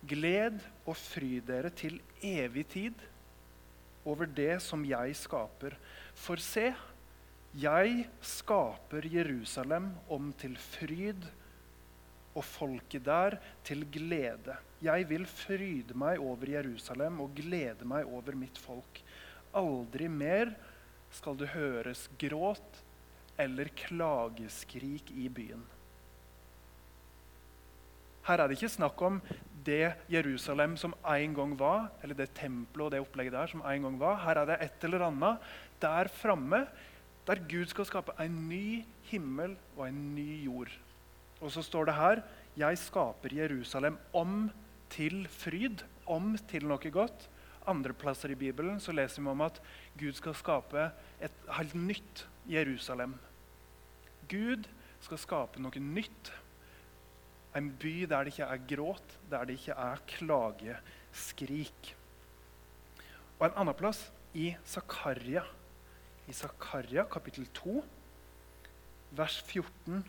Gled 0.08 0.60
og 0.86 0.96
fry 0.96 1.38
dere 1.44 1.70
til 1.76 1.98
evig 2.24 2.64
tid 2.72 3.02
over 4.08 4.26
det 4.26 4.60
som 4.64 4.84
jeg 4.86 5.16
skaper. 5.18 5.76
For 6.16 6.40
se, 6.40 6.70
jeg 7.60 8.06
skaper 8.22 9.06
Jerusalem 9.10 9.90
om 10.08 10.30
til 10.40 10.56
fryd 10.56 11.28
og 12.30 12.44
folket 12.46 13.04
der 13.04 13.36
til 13.66 13.84
glede. 13.92 14.56
Jeg 14.80 15.08
vil 15.10 15.26
fryde 15.26 15.96
meg 15.98 16.22
over 16.22 16.48
Jerusalem 16.48 17.20
og 17.24 17.34
glede 17.36 17.84
meg 17.84 18.06
over 18.06 18.38
mitt 18.38 18.58
folk. 18.58 19.02
Aldri 19.52 20.06
mer 20.08 20.54
skal 21.10 21.36
det 21.36 21.50
høres 21.52 22.06
gråt 22.20 22.80
eller 23.40 23.72
klageskrik 23.74 25.10
i 25.16 25.26
byen. 25.28 25.62
Her 28.28 28.38
er 28.38 28.48
det 28.50 28.60
ikke 28.60 28.76
snakk 28.76 29.00
om 29.02 29.18
det 29.66 29.94
Jerusalem 30.10 30.76
som 30.80 30.94
en 31.06 31.34
gang 31.34 31.56
var, 31.58 31.90
eller 32.02 32.16
det 32.16 32.30
tempelet 32.38 32.86
og 32.86 32.92
det 32.94 33.00
opplegget 33.02 33.36
der 33.36 33.50
som 33.50 33.64
en 33.66 33.82
gang 33.86 33.98
var. 34.00 34.20
Her 34.24 34.42
er 34.42 34.50
det 34.50 34.58
et 34.64 34.86
eller 34.88 35.06
annet 35.08 35.50
der 35.82 36.08
framme 36.12 36.64
der 37.26 37.42
Gud 37.48 37.68
skal 37.70 37.86
skape 37.86 38.14
en 38.18 38.48
ny 38.48 38.82
himmel 39.10 39.56
og 39.76 39.88
en 39.88 40.00
ny 40.14 40.44
jord. 40.44 40.72
Og 41.40 41.52
så 41.52 41.62
står 41.62 41.90
det 41.90 41.94
her 41.94 42.22
Jeg 42.56 42.78
skaper 42.78 43.34
Jerusalem 43.34 43.98
om 44.12 44.50
til 44.90 45.28
fryd, 45.28 45.84
om 46.06 46.34
til 46.50 46.66
noe 46.66 46.90
godt. 46.90 47.28
Andre 47.68 47.92
plasser 47.94 48.32
i 48.32 48.38
Bibelen 48.38 48.80
så 48.80 48.92
leser 48.92 49.22
vi 49.22 49.28
om 49.30 49.40
at 49.44 49.60
Gud 49.98 50.16
skal 50.18 50.34
skape 50.34 50.90
et 51.22 51.32
helt 51.58 51.74
nytt 51.74 52.26
Jerusalem. 52.48 53.14
Gud 54.28 54.66
skal 55.00 55.20
skape 55.20 55.62
noe 55.62 55.82
nytt. 55.82 56.32
En 57.56 57.70
by 57.82 58.04
der 58.06 58.24
det 58.24 58.34
ikke 58.34 58.46
er 58.46 58.66
gråt, 58.74 59.16
der 59.30 59.44
det 59.44 59.58
ikke 59.58 59.74
er 59.74 60.02
klageskrik. 60.06 61.94
Og 63.40 63.48
en 63.48 63.56
annen 63.56 63.74
plass, 63.74 64.10
i 64.34 64.52
Zakaria 64.62 65.42
i 66.30 66.34
Zakaria 66.36 67.02
kapittel 67.10 67.48
2, 67.58 67.80
vers 69.18 69.40
14, 69.48 70.04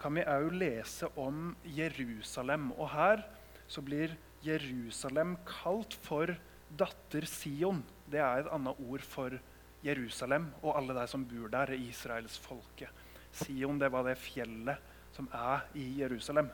kan 0.00 0.14
vi 0.16 0.24
òg 0.24 0.54
lese 0.56 1.10
om 1.20 1.50
Jerusalem. 1.76 2.70
Og 2.78 2.88
her 2.94 3.24
så 3.68 3.82
blir 3.84 4.14
Jerusalem 4.46 5.36
kalt 5.44 5.96
for 6.06 6.32
datter 6.78 7.26
Sion. 7.28 7.82
Det 8.08 8.22
er 8.22 8.40
et 8.40 8.52
annet 8.54 8.80
ord 8.80 9.04
for 9.04 9.36
Jerusalem 9.84 10.48
og 10.62 10.78
alle 10.78 10.96
de 10.96 11.04
som 11.10 11.26
bor 11.28 11.52
der, 11.52 11.74
israelsfolket. 11.76 13.04
Sion 13.42 13.80
det 13.80 13.92
var 13.92 14.06
det 14.08 14.16
fjellet 14.22 14.87
som 15.16 15.28
er 15.34 15.66
i 15.78 15.84
Jerusalem. 16.00 16.50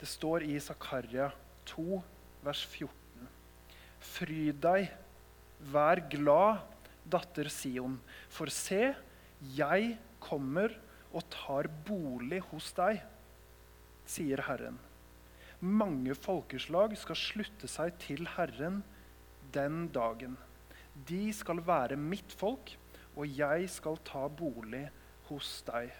Det 0.00 0.08
står 0.08 0.46
i 0.48 0.56
Zakaria 0.62 1.28
2, 1.68 2.00
vers 2.44 2.64
14. 2.72 3.28
Fryd 4.00 4.60
deg, 4.64 4.90
vær 5.72 6.00
glad 6.12 6.62
datter 7.10 7.50
Sion, 7.52 7.98
for 8.32 8.52
se, 8.52 8.94
jeg 9.56 9.96
kommer 10.22 10.72
og 11.10 11.26
tar 11.32 11.68
bolig 11.88 12.40
hos 12.50 12.70
deg, 12.76 13.00
sier 14.08 14.42
Herren. 14.46 14.78
Mange 15.60 16.14
folkeslag 16.16 16.94
skal 16.96 17.18
slutte 17.18 17.68
seg 17.68 17.96
til 18.00 18.24
Herren 18.36 18.80
den 19.52 19.88
dagen. 19.92 20.38
De 20.94 21.26
skal 21.36 21.60
være 21.66 21.98
mitt 22.00 22.32
folk, 22.32 22.72
og 23.16 23.26
jeg 23.28 23.68
skal 23.68 23.98
ta 24.06 24.24
bolig 24.28 24.86
hos 25.28 25.58
deg. 25.68 25.90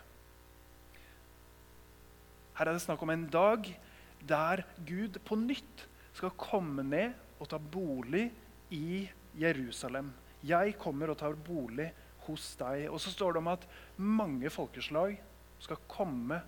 Her 2.60 2.68
er 2.68 2.76
det 2.76 2.82
snakk 2.84 3.00
om 3.00 3.08
en 3.08 3.22
dag 3.32 3.64
der 4.28 4.60
Gud 4.84 5.14
på 5.24 5.38
nytt 5.40 5.86
skal 6.12 6.34
komme 6.36 6.82
ned 6.84 7.14
og 7.40 7.48
ta 7.48 7.56
bolig 7.56 8.26
i 8.76 9.08
Jerusalem. 9.40 10.10
'Jeg 10.44 10.76
kommer 10.76 11.08
og 11.08 11.16
tar 11.16 11.32
bolig 11.32 11.86
hos 12.26 12.50
deg.' 12.60 12.90
Og 12.92 13.00
så 13.00 13.14
står 13.14 13.32
det 13.32 13.40
om 13.40 13.48
at 13.48 13.64
mange 13.96 14.52
folkeslag 14.52 15.16
skal 15.56 15.80
komme 15.88 16.42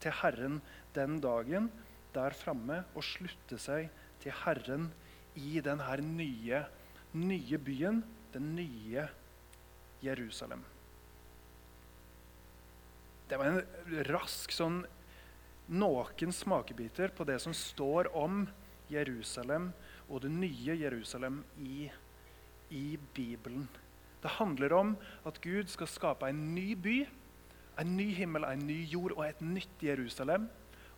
til 0.00 0.12
Herren 0.12 0.60
den 0.92 1.16
dagen 1.24 1.70
der 2.12 2.36
framme 2.36 2.84
og 2.92 3.00
slutte 3.00 3.56
seg 3.56 3.88
til 4.20 4.36
Herren 4.44 4.92
i 5.40 5.56
denne 5.64 5.96
nye, 6.04 6.64
nye 7.16 7.58
byen, 7.58 8.04
den 8.36 8.54
nye 8.60 9.08
Jerusalem. 10.04 10.64
Det 13.24 13.38
var 13.38 13.46
en 13.46 14.04
rask 14.04 14.52
sånn 14.52 14.82
noen 15.70 16.34
smakebiter 16.34 17.12
på 17.14 17.24
det 17.28 17.38
som 17.42 17.54
står 17.54 18.10
om 18.16 18.42
Jerusalem 18.90 19.70
og 20.10 20.24
det 20.24 20.32
nye 20.34 20.74
Jerusalem 20.74 21.44
i, 21.62 21.86
i 22.74 22.98
Bibelen. 23.14 23.68
Det 24.20 24.36
handler 24.36 24.74
om 24.76 24.96
at 25.26 25.38
Gud 25.40 25.70
skal 25.72 25.88
skape 25.88 26.28
en 26.28 26.40
ny 26.54 26.74
by, 26.74 26.96
en 27.80 27.94
ny 27.96 28.10
himmel, 28.16 28.44
en 28.44 28.66
ny 28.66 28.82
jord 28.90 29.14
og 29.16 29.24
et 29.28 29.40
nytt 29.40 29.84
Jerusalem. 29.84 30.48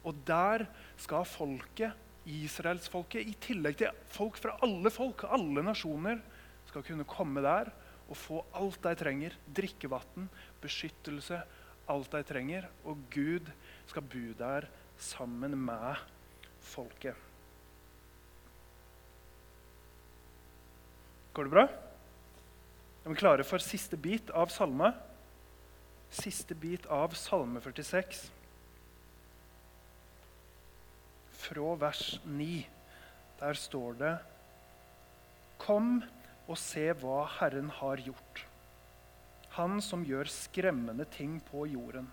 Og 0.02 0.17
der 0.26 0.67
skal 0.99 1.29
folket, 1.29 1.93
israelsfolket, 2.26 3.29
i 3.29 3.37
tillegg 3.43 3.79
til 3.79 4.02
folk 4.11 4.38
fra 4.41 4.57
alle 4.64 4.91
folk, 4.95 5.26
alle 5.29 5.62
nasjoner, 5.62 6.23
skal 6.67 6.85
kunne 6.87 7.07
komme 7.07 7.43
der 7.45 7.71
og 8.09 8.19
få 8.19 8.41
alt 8.59 8.81
de 8.83 8.95
trenger. 8.99 9.37
Drikkevann, 9.55 10.26
beskyttelse, 10.62 11.43
alt 11.93 12.11
de 12.12 12.23
trenger. 12.26 12.67
Og 12.85 12.99
Gud 13.12 13.52
skal 13.91 14.07
bo 14.07 14.25
der 14.39 14.69
sammen 14.99 15.57
med 15.59 16.03
folket. 16.61 17.17
Går 21.33 21.49
det 21.49 21.55
bra? 21.55 21.65
Er 23.03 23.09
vi 23.09 23.17
klare 23.19 23.45
for 23.49 23.62
siste 23.65 23.97
bit 23.97 24.31
av 24.31 24.53
salme? 24.53 24.93
Siste 26.12 26.55
bit 26.55 26.85
av 26.93 27.15
Salme 27.17 27.61
46. 27.65 28.19
Fra 31.43 31.75
vers 31.81 32.21
9. 32.29 32.67
Der 33.41 33.57
står 33.57 33.97
det 33.97 34.12
Kom 35.62 36.03
og 36.51 36.59
se 36.61 36.85
hva 37.01 37.23
Herren 37.39 37.71
har 37.79 38.03
gjort. 38.05 38.45
Han 39.57 39.81
som 39.85 40.05
gjør 40.05 40.29
skremmende 40.29 41.09
ting 41.17 41.39
på 41.49 41.65
jorden. 41.71 42.11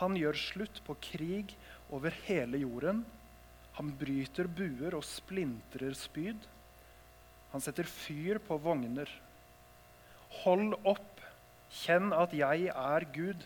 Han 0.00 0.16
gjør 0.16 0.38
slutt 0.38 0.80
på 0.86 0.96
krig 1.04 1.54
over 1.92 2.14
hele 2.26 2.62
jorden. 2.62 3.04
Han 3.76 3.92
bryter 4.00 4.48
buer 4.48 4.96
og 4.96 5.04
splintrer 5.06 5.94
spyd. 5.96 6.40
Han 7.52 7.64
setter 7.64 7.88
fyr 7.88 8.40
på 8.46 8.58
vogner. 8.62 9.10
Hold 10.42 10.76
opp, 10.86 11.20
kjenn 11.82 12.14
at 12.16 12.34
jeg 12.36 12.70
er 12.70 13.06
Gud. 13.14 13.44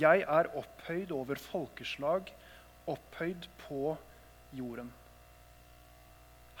Jeg 0.00 0.22
er 0.22 0.50
opphøyd 0.54 1.10
over 1.16 1.40
folkeslag, 1.40 2.30
opphøyd 2.86 3.48
på 3.64 3.96
jorden. 4.54 4.92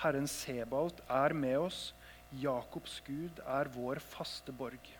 Herren 0.00 0.26
Sebaot 0.30 1.02
er 1.06 1.36
med 1.36 1.58
oss. 1.60 1.82
Jakobs 2.42 3.00
Gud 3.06 3.42
er 3.46 3.70
vår 3.74 4.00
faste 4.02 4.54
borg. 4.54 4.99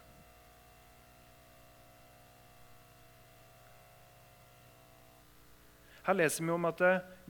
Her 6.10 6.16
leser 6.18 6.42
vi 6.42 6.50
om 6.50 6.64
at 6.66 6.80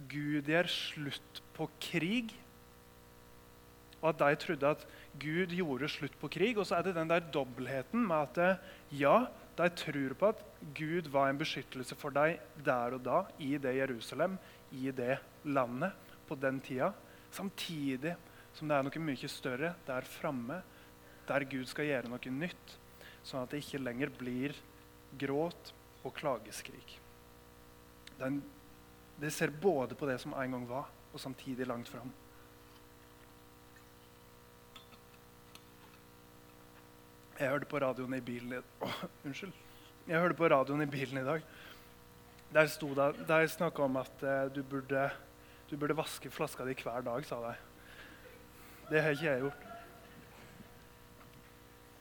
Gud 0.08 0.46
gjør 0.48 0.68
slutt 0.72 1.40
på 1.52 1.66
krig. 1.84 2.30
Og 4.00 4.06
at 4.08 4.22
de 4.22 4.36
trodde 4.40 4.68
at 4.72 4.84
Gud 5.20 5.50
gjorde 5.52 5.90
slutt 5.92 6.14
på 6.16 6.30
krig. 6.32 6.56
Og 6.56 6.64
så 6.64 6.78
er 6.78 6.86
det 6.86 6.94
den 6.96 7.10
der 7.10 7.26
dobbeltheten 7.28 8.06
med 8.08 8.38
at 8.38 8.62
ja, 8.96 9.26
de 9.58 9.66
tror 9.76 10.14
på 10.16 10.30
at 10.32 10.40
Gud 10.78 11.10
var 11.12 11.28
en 11.28 11.40
beskyttelse 11.42 11.98
for 12.00 12.16
dem 12.16 12.38
der 12.64 12.96
og 12.96 13.04
da, 13.04 13.18
i 13.36 13.58
det 13.60 13.74
Jerusalem, 13.76 14.38
i 14.72 14.88
det 14.96 15.18
landet, 15.44 15.92
på 16.24 16.38
den 16.40 16.62
tida. 16.64 16.94
Samtidig 17.36 18.14
som 18.56 18.70
det 18.70 18.78
er 18.78 18.86
noe 18.86 19.02
mye 19.10 19.28
større 19.28 19.74
der 19.84 20.08
framme, 20.08 20.62
der 21.28 21.44
Gud 21.52 21.68
skal 21.68 21.90
gjøre 21.90 22.08
noe 22.14 22.32
nytt, 22.32 22.72
sånn 23.28 23.44
at 23.44 23.52
det 23.52 23.60
ikke 23.60 23.82
lenger 23.82 24.14
blir 24.22 24.56
gråt 25.20 25.74
og 26.00 26.16
klageskrik. 26.16 26.96
Den, 28.16 28.40
det 29.20 29.30
ser 29.34 29.52
både 29.52 29.94
på 29.94 30.08
det 30.08 30.18
som 30.22 30.32
en 30.32 30.56
gang 30.56 30.66
var, 30.68 30.88
og 31.12 31.20
samtidig 31.20 31.66
langt 31.68 31.88
fram. 31.88 32.12
Jeg 37.40 37.48
hørte 37.48 37.68
på 37.68 37.80
radioen 37.80 38.14
i 38.16 38.20
bilen 38.20 38.52
i, 38.52 38.60
oh, 38.84 39.02
unnskyld. 39.24 39.52
Jeg 40.08 40.20
hørte 40.20 40.36
på 40.36 40.48
radioen 40.48 40.84
i 40.84 40.90
bilen 40.92 41.22
i 41.22 41.24
dag. 41.24 41.44
Der, 42.52 42.68
sto 42.68 42.90
det, 42.96 43.26
der 43.28 43.46
snakka 43.48 43.84
om 43.86 43.96
at 43.96 44.24
uh, 44.24 44.48
du, 44.52 44.62
burde, 44.62 45.06
du 45.70 45.76
burde 45.76 45.96
vaske 45.96 46.30
flaska 46.30 46.66
di 46.68 46.74
hver 46.82 47.04
dag, 47.06 47.24
sa 47.24 47.40
de. 47.44 47.54
Det 48.90 49.02
har 49.02 49.16
ikke 49.16 49.28
jeg 49.28 49.44
gjort. 49.44 49.66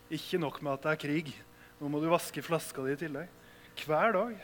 Ikke 0.09 0.41
nok 0.41 0.61
med 0.65 0.73
at 0.73 0.83
det 0.83 0.91
er 0.91 1.03
krig. 1.05 1.33
Nå 1.79 1.87
må 1.87 2.01
du 2.03 2.09
vaske 2.11 2.43
flaska 2.43 2.83
di 2.83 2.95
i 2.95 2.99
tillegg. 2.99 3.35
Hver 3.85 4.15
dag. 4.15 4.39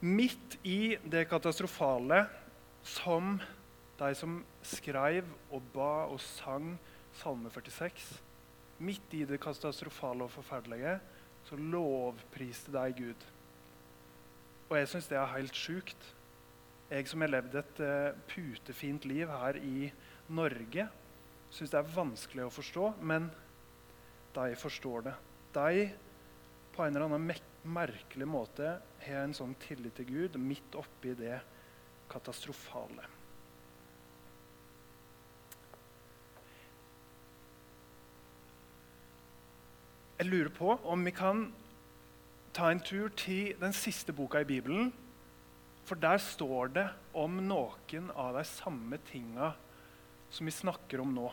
Midt 0.00 0.54
i 0.64 0.96
det 1.04 1.26
katastrofale 1.28 2.22
som 2.80 3.34
de 4.00 4.14
som 4.16 4.38
skrev 4.64 5.26
og 5.52 5.66
ba 5.74 6.06
og 6.08 6.22
sang 6.24 6.70
Salme 7.20 7.50
46 7.52 8.14
Midt 8.80 9.12
i 9.12 9.26
det 9.28 9.36
katastrofale 9.44 10.24
og 10.24 10.32
forferdelige 10.32 10.94
så 11.44 11.58
lovpriste 11.60 12.72
de 12.72 12.94
Gud. 12.96 13.26
Og 14.70 14.78
jeg 14.78 14.88
syns 14.88 15.10
det 15.10 15.18
er 15.20 15.34
helt 15.34 15.56
sjukt. 15.56 16.08
Jeg 16.90 17.08
som 17.08 17.20
har 17.20 17.32
levd 17.34 17.58
et 17.60 17.82
uh, 17.84 18.16
putefint 18.30 19.04
liv 19.04 19.28
her 19.28 19.60
i 19.60 19.90
Norge, 20.32 20.88
syns 21.52 21.72
det 21.72 21.80
er 21.80 21.92
vanskelig 21.92 22.46
å 22.46 22.54
forstå, 22.54 22.90
men 23.04 23.28
de 24.32 24.56
forstår 24.56 25.10
det. 25.10 25.14
De 25.52 25.88
på 26.72 26.84
en 26.84 26.94
eller 26.94 27.10
annen 27.10 27.28
merkelig 27.64 28.28
måte 28.28 28.76
har 29.04 29.24
en 29.24 29.36
sånn 29.36 29.54
tillit 29.60 29.96
til 29.98 30.08
Gud 30.08 30.38
midt 30.40 30.76
oppi 30.78 31.14
det 31.18 31.38
katastrofale. 32.10 33.06
Jeg 40.20 40.28
lurer 40.28 40.50
på 40.52 40.74
om 40.92 41.04
vi 41.06 41.12
kan 41.16 41.46
ta 42.52 42.66
en 42.68 42.82
tur 42.84 43.08
til 43.16 43.54
den 43.60 43.72
siste 43.72 44.12
boka 44.12 44.42
i 44.42 44.48
Bibelen. 44.48 44.90
For 45.88 45.96
der 45.96 46.20
står 46.20 46.74
det 46.74 46.86
om 47.16 47.38
noen 47.48 48.10
av 48.12 48.36
de 48.36 48.42
samme 48.44 48.98
tinga 49.08 49.54
som 50.30 50.46
vi 50.46 50.52
snakker 50.54 51.00
om 51.02 51.14
nå. 51.14 51.30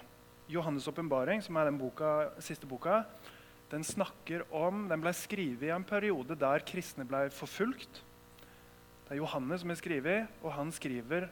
Johannes' 0.48 0.88
åpenbaring, 0.88 1.44
som 1.44 1.58
er 1.60 1.68
den 1.68 1.78
boka, 1.78 2.32
siste 2.40 2.66
boka, 2.70 3.02
den 3.72 3.84
snakker 3.84 4.46
om, 4.56 4.86
den 4.88 5.02
ble 5.04 5.12
skrevet 5.16 5.68
i 5.68 5.74
en 5.76 5.86
periode 5.88 6.38
der 6.40 6.64
kristne 6.68 7.04
ble 7.08 7.26
forfulgt. 7.36 8.04
Det 9.08 9.16
er 9.16 9.22
Johannes 9.22 9.64
som 9.64 9.72
har 9.72 9.80
skrevet, 9.80 10.40
og 10.44 10.54
han 10.56 10.72
skriver, 10.76 11.28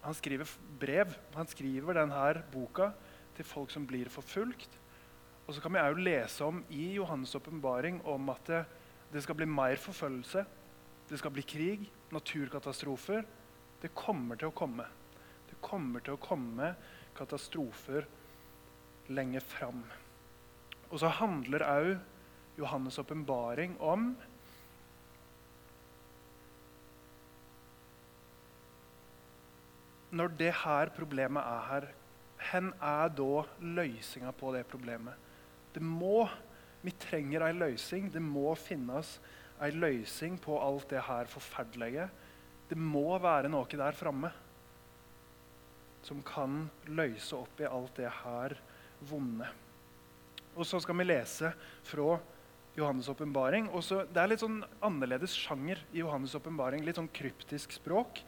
han 0.00 0.16
skriver 0.16 0.52
brev. 0.80 1.12
Han 1.36 1.48
skriver 1.48 1.96
denne 2.00 2.44
boka 2.52 2.90
til 3.36 3.48
folk 3.48 3.72
som 3.72 3.86
blir 3.88 4.08
forfulgt. 4.12 4.76
Og 5.46 5.56
så 5.56 5.60
kan 5.60 5.74
vi 5.74 5.82
òg 5.82 6.00
lese 6.00 6.44
om 6.46 6.62
i 6.70 6.94
Johannes' 6.96 7.36
åpenbaring 7.36 8.00
om 8.08 8.28
at 8.32 8.44
det, 8.48 8.64
det 9.12 9.24
skal 9.24 9.36
bli 9.40 9.48
mer 9.50 9.80
forfølgelse. 9.80 10.44
Det 11.10 11.18
skal 11.18 11.34
bli 11.34 11.42
krig, 11.42 11.88
naturkatastrofer. 12.12 13.24
Det 13.82 13.92
kommer 13.96 14.38
til 14.38 14.52
å 14.52 14.54
komme. 14.54 14.86
Det 15.50 15.58
kommer 15.64 16.04
til 16.04 16.14
å 16.14 16.22
komme 16.22 16.74
katastrofer 17.18 18.06
lenge 19.10 19.42
fram. 19.42 19.82
Og 20.90 20.98
så 21.02 21.10
handler 21.20 21.64
òg 21.66 21.92
Johannes' 22.58 23.00
åpenbaring 23.00 23.78
om 23.80 24.12
Når 30.10 30.32
det 30.34 30.50
her 30.64 30.90
problemet 30.90 31.38
er 31.46 31.66
her, 31.68 31.84
hvor 32.50 32.72
er 32.82 33.10
da 33.14 33.42
løsninga 33.62 34.32
på 34.34 34.50
det 34.56 34.64
problemet? 34.66 35.14
Det 35.70 35.82
må 35.82 36.24
vi 36.82 36.90
trenger 36.98 37.44
ei 37.46 37.54
løsning. 37.54 38.08
Det 38.10 38.22
må 38.22 38.54
finnes 38.58 39.20
ei 39.62 39.70
løsning 39.70 40.38
på 40.42 40.56
alt 40.58 40.88
det 40.90 41.04
her 41.06 41.30
forferdelige. 41.30 42.08
Det 42.70 42.78
må 42.78 43.18
være 43.22 43.52
noe 43.52 43.70
der 43.70 43.94
framme 43.94 44.32
som 46.02 46.22
kan 46.24 46.64
løse 46.88 47.36
opp 47.36 47.60
i 47.60 47.68
alt 47.68 47.98
det 48.00 48.10
her 48.22 48.56
vonde. 49.10 49.46
Og 50.56 50.66
så 50.66 50.80
skal 50.82 50.98
vi 50.98 51.06
lese 51.06 51.52
fra 51.86 52.18
Johannes' 52.76 53.10
åpenbaring. 53.12 53.70
Det 53.70 54.20
er 54.20 54.30
litt 54.30 54.42
sånn 54.42 54.60
annerledes 54.82 55.34
sjanger 55.36 55.80
i 55.92 56.02
Johannes' 56.02 56.36
åpenbaring. 56.38 56.84
Litt 56.84 56.98
sånn 56.98 57.10
kryptisk 57.12 57.74
språk. 57.78 58.22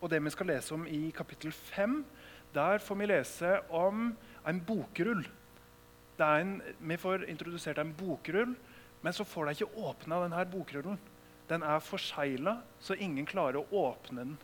Og 0.00 0.08
det 0.12 0.20
vi 0.24 0.32
skal 0.32 0.52
lese 0.52 0.74
om 0.76 0.86
i 0.88 1.10
kapittel 1.12 1.52
5, 1.52 2.00
der 2.54 2.82
får 2.82 2.98
vi 2.98 3.10
lese 3.10 3.58
om 3.68 4.10
en 4.48 4.64
bokrull 4.64 5.26
en, 6.28 6.60
vi 6.78 6.96
får 6.96 7.24
introdusert 7.30 7.78
en 7.78 7.94
bokrull, 7.96 8.54
men 9.00 9.16
så 9.16 9.24
får 9.24 9.46
de 9.46 9.56
ikke 9.56 9.86
åpna 9.88 10.20
denne 10.24 10.44
bokrullen. 10.52 10.98
Den 11.48 11.64
er 11.66 11.82
forsegla, 11.82 12.60
så 12.80 12.94
ingen 12.94 13.26
klarer 13.26 13.60
å 13.60 13.84
åpne 13.88 14.24
den. 14.24 14.34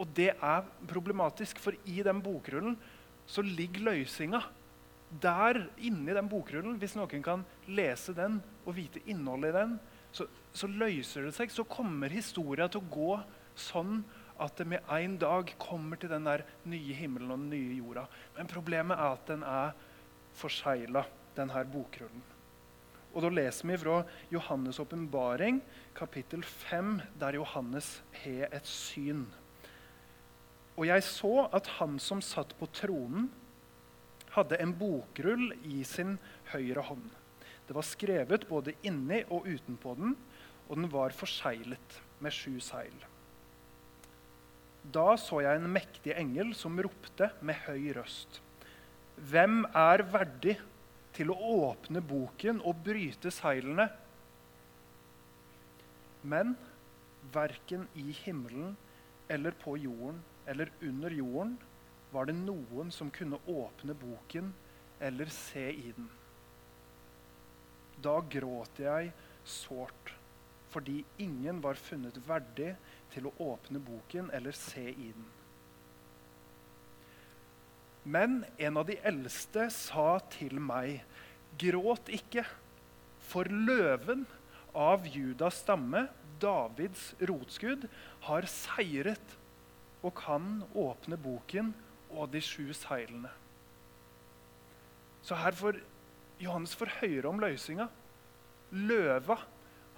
Og 0.00 0.08
det 0.16 0.32
er 0.34 0.66
problematisk, 0.88 1.60
for 1.60 1.76
i 1.84 2.00
den 2.04 2.22
bokrullen 2.24 2.76
så 3.30 3.44
ligger 3.44 3.92
løsninga. 3.92 4.42
Der 5.10 5.64
inni 5.82 6.14
den 6.14 6.30
bokrullen, 6.30 6.78
hvis 6.78 6.94
noen 6.94 7.24
kan 7.24 7.42
lese 7.66 8.14
den 8.14 8.38
og 8.62 8.76
vite 8.76 9.02
innholdet 9.10 9.50
i 9.50 9.58
den, 9.58 9.76
så, 10.14 10.26
så 10.54 10.70
løser 10.70 11.26
det 11.26 11.34
seg. 11.34 11.50
Så 11.50 11.66
kommer 11.66 12.12
historia 12.12 12.68
til 12.70 12.82
å 12.82 12.90
gå 12.94 13.12
sånn 13.58 14.00
at 14.40 14.56
det 14.56 14.68
med 14.70 14.92
en 14.94 15.16
dag 15.20 15.50
kommer 15.60 16.00
til 16.00 16.12
den 16.12 16.28
der 16.28 16.44
nye 16.70 16.96
himmelen 16.96 17.34
og 17.34 17.42
den 17.42 17.50
nye 17.52 17.78
jorda. 17.80 18.06
Men 18.38 18.50
problemet 18.50 18.96
er 18.96 19.16
at 19.16 19.26
den 19.28 19.42
er 19.44 19.74
forsegla, 20.40 21.04
denne 21.36 21.64
bokrullen. 21.72 22.22
Og 23.10 23.22
Da 23.22 23.28
leser 23.32 23.66
vi 23.66 23.76
fra 23.82 24.04
Johannes' 24.30 24.78
åpenbaring, 24.80 25.60
kapittel 25.94 26.42
5, 26.42 27.00
der 27.18 27.34
Johannes 27.34 28.02
har 28.22 28.48
et 28.54 28.66
syn. 28.66 29.26
Og 30.76 30.86
jeg 30.86 31.02
så 31.02 31.48
at 31.52 31.66
han 31.80 31.98
som 31.98 32.22
satt 32.22 32.54
på 32.58 32.68
tronen, 32.72 33.28
hadde 34.34 34.58
en 34.62 34.72
bokrull 34.76 35.50
i 35.66 35.82
sin 35.86 36.16
høyre 36.52 36.84
hånd. 36.86 37.08
Det 37.66 37.76
var 37.76 37.86
skrevet 37.86 38.48
både 38.50 38.74
inni 38.86 39.22
og 39.30 39.46
utenpå 39.46 39.94
den, 39.98 40.16
og 40.68 40.78
den 40.78 40.90
var 40.90 41.14
forseglet 41.14 42.00
med 42.22 42.34
sju 42.34 42.58
seil. 42.62 42.94
Da 44.90 45.12
så 45.20 45.42
jeg 45.44 45.60
en 45.60 45.70
mektig 45.70 46.14
engel 46.16 46.54
som 46.56 46.78
ropte 46.82 47.30
med 47.44 47.58
høy 47.66 47.92
røst. 47.98 48.40
Hvem 49.30 49.64
er 49.76 50.02
verdig 50.08 50.56
til 51.16 51.32
å 51.34 51.38
åpne 51.68 52.00
boken 52.00 52.62
og 52.64 52.80
bryte 52.86 53.32
seilene? 53.34 53.90
Men 56.22 56.54
verken 57.34 57.86
i 57.98 58.10
himmelen 58.22 58.76
eller 59.30 59.54
på 59.60 59.76
jorden 59.80 60.22
eller 60.50 60.72
under 60.82 61.12
jorden 61.14 61.58
var 62.10 62.26
det 62.26 62.36
noen 62.38 62.90
som 62.94 63.10
kunne 63.14 63.38
åpne 63.46 63.94
boken 63.94 64.52
eller 65.00 65.30
se 65.32 65.66
i 65.70 65.92
den. 65.96 66.08
Da 68.02 68.18
gråt 68.32 68.80
jeg 68.80 69.12
sårt 69.44 70.14
fordi 70.70 71.00
ingen 71.18 71.58
var 71.64 71.74
funnet 71.74 72.18
verdig 72.28 72.74
til 73.10 73.26
å 73.26 73.34
åpne 73.42 73.80
boken 73.82 74.30
eller 74.34 74.54
se 74.54 74.84
i 74.90 75.10
den. 75.10 75.26
Men 78.02 78.44
en 78.56 78.78
av 78.80 78.86
de 78.88 78.96
eldste 79.04 79.66
sa 79.74 80.20
til 80.32 80.60
meg, 80.62 81.02
gråt 81.60 82.08
ikke, 82.14 82.46
for 83.30 83.50
løven 83.50 84.24
av 84.72 85.04
Judas 85.10 85.60
stamme, 85.64 86.06
Davids 86.40 87.10
rotskudd, 87.28 87.84
har 88.24 88.46
seiret 88.48 89.36
og 90.00 90.14
kan 90.22 90.62
åpne 90.72 91.18
boken 91.20 91.74
og 92.14 92.30
de 92.32 92.42
sju 92.42 92.72
seilene. 92.76 93.30
Så 95.22 95.36
her 95.36 95.56
får 95.56 95.80
Johannes 96.40 96.72
får 96.74 96.94
høre 97.02 97.28
om 97.28 97.40
løsninga. 97.42 97.90
Løva 98.72 99.36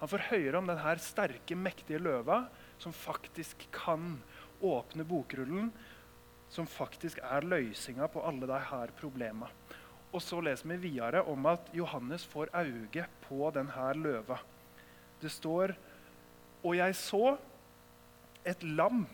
han 0.03 0.09
får 0.11 0.25
høre 0.33 0.59
om 0.59 0.67
denne 0.67 0.93
sterke, 0.99 1.55
mektige 1.55 2.01
løva 2.03 2.41
som 2.81 2.91
faktisk 2.91 3.61
kan 3.71 4.17
åpne 4.59 5.05
bokrullen, 5.07 5.69
som 6.51 6.67
faktisk 6.67 7.21
er 7.23 7.47
løsninga 7.47 8.09
på 8.11 8.23
alle 8.27 8.49
disse 8.49 8.97
problema. 8.99 9.47
Og 10.11 10.19
så 10.19 10.41
leser 10.43 10.73
vi 10.73 10.81
videre 10.89 11.23
om 11.23 11.47
at 11.47 11.71
Johannes 11.71 12.25
får 12.27 12.51
øye 12.51 13.07
på 13.23 13.47
denne 13.55 13.87
løva. 13.95 14.41
Det 15.21 15.31
står 15.31 15.75
Og 16.63 16.75
jeg 16.77 16.95
så 16.95 17.37
et 18.45 18.61
lam 18.63 19.05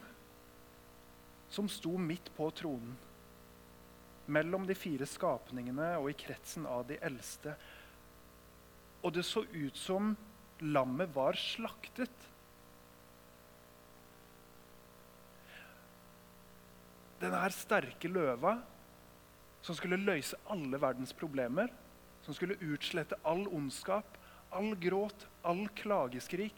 som 1.49 1.69
sto 1.69 1.97
midt 1.97 2.29
på 2.37 2.49
tronen, 2.51 2.95
mellom 4.29 4.67
de 4.69 4.75
fire 4.77 5.07
skapningene 5.09 5.95
og 5.97 6.11
i 6.11 6.17
kretsen 6.17 6.67
av 6.69 6.85
de 6.89 6.99
eldste. 7.01 7.55
Og 9.01 9.13
det 9.15 9.25
så 9.25 9.41
ut 9.49 9.77
som 9.77 10.13
lammet 10.61 11.09
var 11.15 11.37
slaktet. 11.39 12.27
Denne 17.19 17.41
sterke 17.51 18.11
løva 18.11 18.59
som 19.65 19.75
skulle 19.75 19.99
løse 19.99 20.37
alle 20.51 20.79
verdens 20.79 21.11
problemer, 21.15 21.71
som 22.23 22.35
skulle 22.35 22.59
utslette 22.63 23.17
all 23.27 23.47
ondskap, 23.47 24.17
all 24.55 24.75
gråt, 24.81 25.27
all 25.45 25.67
klageskrik 25.77 26.55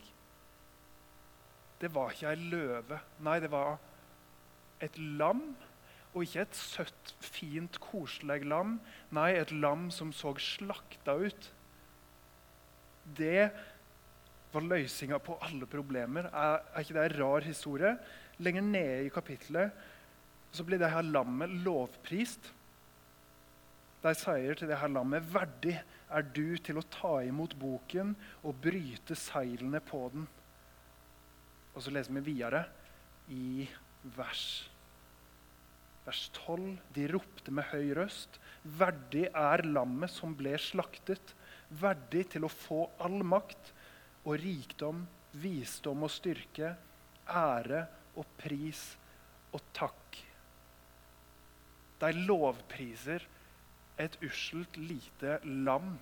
Det 1.82 1.90
var 1.92 2.14
ikke 2.14 2.30
ei 2.30 2.50
løve. 2.52 3.00
Nei, 3.26 3.40
det 3.42 3.50
var 3.50 3.80
et 4.86 4.98
lam. 5.20 5.44
Og 6.12 6.26
ikke 6.26 6.44
et 6.44 6.58
søtt, 6.58 7.13
fint, 7.24 7.78
koselig 7.80 8.44
lam. 8.52 8.80
Nei, 9.15 9.32
et 9.39 9.54
lam 9.56 9.89
som 9.96 10.12
så 10.15 10.34
slakta 10.41 11.15
ut. 11.22 11.52
Det 13.17 13.50
var 14.52 14.67
løsninga 14.67 15.22
på 15.24 15.38
alle 15.46 15.67
problemer. 15.70 16.28
Er, 16.28 16.60
er, 16.74 16.84
ikke 16.84 16.98
det 16.98 17.06
en 17.06 17.17
rar 17.22 17.48
historie? 17.48 17.96
Lenger 18.44 18.67
nede 18.67 19.06
i 19.06 19.13
kapittelet 19.13 19.88
så 20.52 20.65
blir 20.67 20.82
det 20.82 20.91
her 20.91 21.06
lammet 21.08 21.54
lovprist. 21.63 22.50
De 24.02 24.12
sier 24.17 24.58
til 24.58 24.67
det 24.67 24.80
her 24.82 24.91
lammet 24.91 25.28
verdig 25.32 25.78
er 26.12 26.28
du 26.36 26.58
til 26.60 26.82
å 26.82 26.88
ta 26.91 27.13
imot 27.24 27.54
boken 27.60 28.15
og 28.44 28.58
bryte 28.63 29.15
seilene 29.15 29.80
på 29.86 30.02
den. 30.12 30.26
Og 31.72 31.86
så 31.86 31.94
leser 31.94 32.17
vi 32.17 32.26
videre 32.34 32.65
i 33.32 33.67
vers, 34.17 34.67
vers 36.12 36.30
12. 36.34 36.78
De 36.91 37.08
ropte 37.08 37.54
med 37.56 37.69
høy 37.71 37.93
røst. 37.95 38.39
Verdig 38.63 39.30
er 39.32 39.63
lammet 39.63 40.12
som 40.12 40.34
ble 40.36 40.58
slaktet, 40.60 41.36
verdig 41.80 42.26
til 42.34 42.43
å 42.43 42.52
få 42.52 42.84
all 43.00 43.21
makt 43.24 43.71
og 44.26 44.36
rikdom, 44.41 45.06
visdom 45.39 46.04
og 46.04 46.12
styrke, 46.12 46.74
ære 47.32 47.86
og 48.19 48.28
pris 48.41 48.82
og 49.56 49.63
takk. 49.78 50.19
De 52.02 52.12
lovpriser 52.28 53.24
et 54.02 54.17
uskjelt 54.26 54.82
lite 54.82 55.39
lam. 55.45 55.93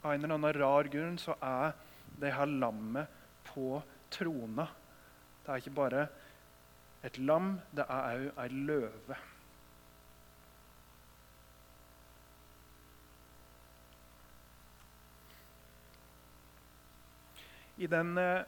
Av 0.00 0.14
en 0.14 0.24
eller 0.24 0.38
annen 0.38 0.56
rar 0.56 0.88
grunn 0.88 1.20
så 1.20 1.36
er 1.44 1.76
det 2.16 2.32
her 2.32 2.48
lammet 2.48 3.12
på 3.52 3.76
trona. 4.08 4.70
Det 5.44 5.52
er 5.52 5.60
ikke 5.60 5.76
bare 5.82 6.08
et 7.04 7.18
lam, 7.18 7.54
det 7.72 7.86
er 7.88 8.24
òg 8.28 8.40
ei 8.44 8.48
løve. 8.68 9.18
i 17.80 17.88
den 17.88 18.16
eh, 18.20 18.44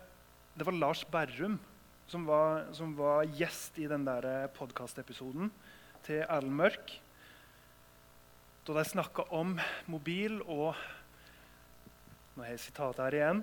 Det 0.53 0.67
var 0.67 0.77
Lars 0.77 1.05
Berrum 1.09 1.59
som 2.07 2.27
var, 2.29 2.67
som 2.77 2.93
var 2.97 3.25
gjest 3.25 3.79
i 3.81 3.89
den 3.89 4.05
eh, 4.09 4.51
podkastepisoden 4.53 5.49
til 6.05 6.25
Erlend 6.27 6.59
Mørk. 6.59 6.93
Da 8.67 8.75
de 8.77 8.85
snakka 8.85 9.25
om 9.33 9.57
mobil 9.87 10.43
og 10.43 10.75
Nå 12.33 12.47
har 12.47 12.55
jeg 12.55 12.61
sitatet 12.63 13.01
her 13.05 13.15
igjen. 13.15 13.41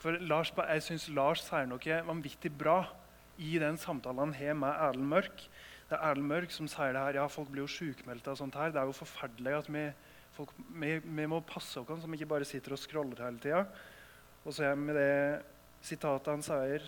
For 0.00 0.16
Lars, 0.24 0.52
Jeg 0.56 0.82
syns 0.82 1.08
Lars 1.12 1.42
sier 1.44 1.66
noe 1.68 1.96
vanvittig 2.06 2.48
bra 2.56 2.78
i 3.40 3.56
den 3.60 3.78
samtalen 3.80 4.20
han 4.20 4.36
har 4.36 4.56
med 4.58 4.82
Erlend 4.86 5.08
Mørk. 5.08 5.44
Det 5.88 5.96
er 5.96 6.10
Erlend 6.10 6.28
Mørk 6.28 6.52
som 6.54 6.68
sier 6.70 6.92
det 6.94 7.02
her. 7.02 7.18
Ja, 7.22 7.28
folk 7.32 7.48
blir 7.50 7.64
jo 7.64 7.72
sjukmeldte 7.72 8.32
av 8.32 8.38
sånt 8.38 8.58
her. 8.58 8.72
Det 8.74 8.82
er 8.82 8.90
jo 8.90 8.96
forferdelig 8.98 9.54
at 9.56 9.70
vi, 9.72 9.84
folk, 10.36 10.52
vi, 10.82 10.98
vi 11.00 11.28
må 11.30 11.40
passe 11.46 11.80
oss 11.80 12.02
så 12.02 12.10
vi 12.10 12.20
ikke 12.20 12.32
bare 12.34 12.48
sitter 12.48 12.76
og 12.76 12.82
scroller 12.82 13.24
hele 13.24 13.40
tida. 13.42 13.64
Og 14.44 14.52
så 14.56 14.68
er 14.68 14.78
med 14.80 14.96
det 14.96 15.14
sitatet 15.84 16.32
han 16.32 16.44
sier 16.44 16.84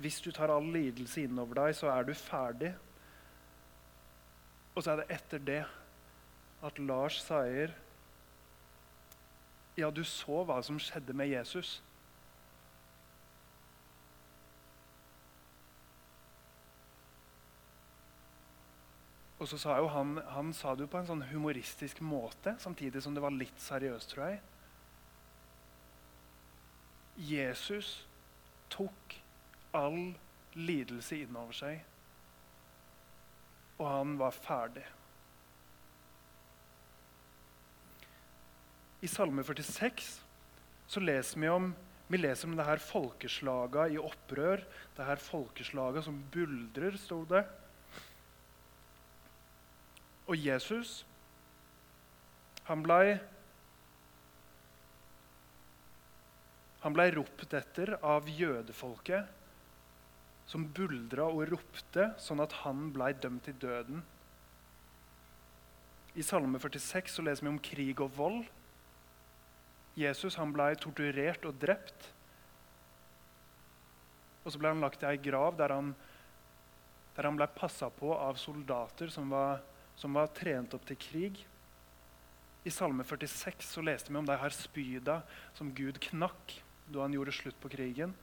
Hvis 0.00 0.20
du 0.20 0.32
tar 0.34 0.50
all 0.50 0.66
lidelse 0.74 1.22
innover 1.22 1.60
deg, 1.62 1.76
så 1.78 1.88
er 1.92 2.04
du 2.04 2.14
ferdig. 2.18 2.74
Og 4.74 4.82
så 4.82 4.92
er 4.92 5.02
det 5.02 5.16
etter 5.16 5.42
det 5.48 5.62
at 6.64 6.78
Lars 6.82 7.20
sier 7.24 7.74
Ja, 9.78 9.90
du 9.90 10.04
så 10.06 10.44
hva 10.46 10.60
som 10.62 10.78
skjedde 10.78 11.16
med 11.16 11.32
Jesus. 11.32 11.80
Og 19.44 19.48
så 19.50 19.58
sa 19.60 19.74
jo 19.76 19.90
han, 19.92 20.16
han 20.32 20.54
sa 20.56 20.70
det 20.72 20.86
jo 20.86 20.90
på 20.94 21.02
en 21.02 21.08
sånn 21.10 21.22
humoristisk 21.28 21.98
måte, 22.00 22.54
samtidig 22.62 23.02
som 23.04 23.12
det 23.12 23.20
var 23.20 23.34
litt 23.34 23.58
seriøst, 23.60 24.14
tror 24.14 24.30
jeg. 24.30 24.38
Jesus 27.28 27.90
tok 28.72 29.18
all 29.76 30.14
lidelse 30.56 31.18
innover 31.26 31.58
seg, 31.58 31.82
og 33.76 33.84
han 33.90 34.14
var 34.22 34.32
ferdig. 34.32 34.86
I 39.04 39.10
Salme 39.12 39.44
46 39.44 40.08
så 40.88 41.02
leser 41.04 41.42
vi 41.42 41.50
om 41.52 41.68
vi 42.08 42.22
leser 42.22 42.48
om 42.48 42.56
det 42.56 42.64
her 42.64 42.80
folkeslaga 42.80 43.90
i 43.92 44.00
opprør, 44.00 44.64
det 44.96 45.04
her 45.04 45.20
folkeslaga 45.20 46.00
som 46.04 46.16
buldrer, 46.32 46.96
sto 47.00 47.20
det. 47.28 47.44
Og 50.24 50.36
Jesus, 50.40 51.02
han 52.68 52.84
blei 52.84 53.18
Han 56.84 56.92
ble 56.92 57.06
ropt 57.14 57.54
etter 57.56 57.94
av 58.04 58.26
jødefolket, 58.28 59.24
som 60.44 60.66
buldra 60.76 61.24
og 61.32 61.46
ropte 61.48 62.10
sånn 62.20 62.42
at 62.44 62.52
han 62.60 62.90
ble 62.92 63.06
dømt 63.16 63.46
til 63.48 63.56
døden. 63.56 64.02
I 66.14 66.22
Salme 66.22 66.60
46 66.60 67.16
så 67.16 67.24
leser 67.24 67.46
vi 67.46 67.54
om 67.54 67.62
krig 67.70 68.02
og 68.04 68.12
vold. 68.18 68.44
Jesus 69.98 70.36
han 70.36 70.52
ble 70.54 70.68
torturert 70.78 71.48
og 71.48 71.56
drept. 71.62 72.10
Og 74.44 74.52
så 74.52 74.60
ble 74.60 74.74
han 74.74 74.84
lagt 74.84 75.02
i 75.02 75.08
ei 75.08 75.18
grav 75.24 75.56
der 75.58 75.72
han, 75.72 75.94
der 77.16 77.30
han 77.30 77.40
ble 77.40 77.48
passa 77.56 77.88
på 77.88 78.12
av 78.12 78.36
soldater 78.38 79.08
som 79.14 79.32
var, 79.32 79.64
som 79.96 80.16
var 80.16 80.32
trent 80.34 80.74
opp 80.76 80.86
til 80.88 80.98
krig. 81.00 81.40
I 82.64 82.72
Salme 82.72 83.04
46 83.04 83.66
så 83.68 83.84
leste 83.84 84.12
vi 84.12 84.18
om 84.18 84.28
de 84.28 84.36
her 84.40 84.54
spyda 84.54 85.20
som 85.56 85.72
Gud 85.76 86.00
knakk 86.10 86.56
da 86.88 87.04
han 87.04 87.14
gjorde 87.16 87.34
slutt 87.36 87.58
på 87.60 87.70
krigen. 87.72 88.14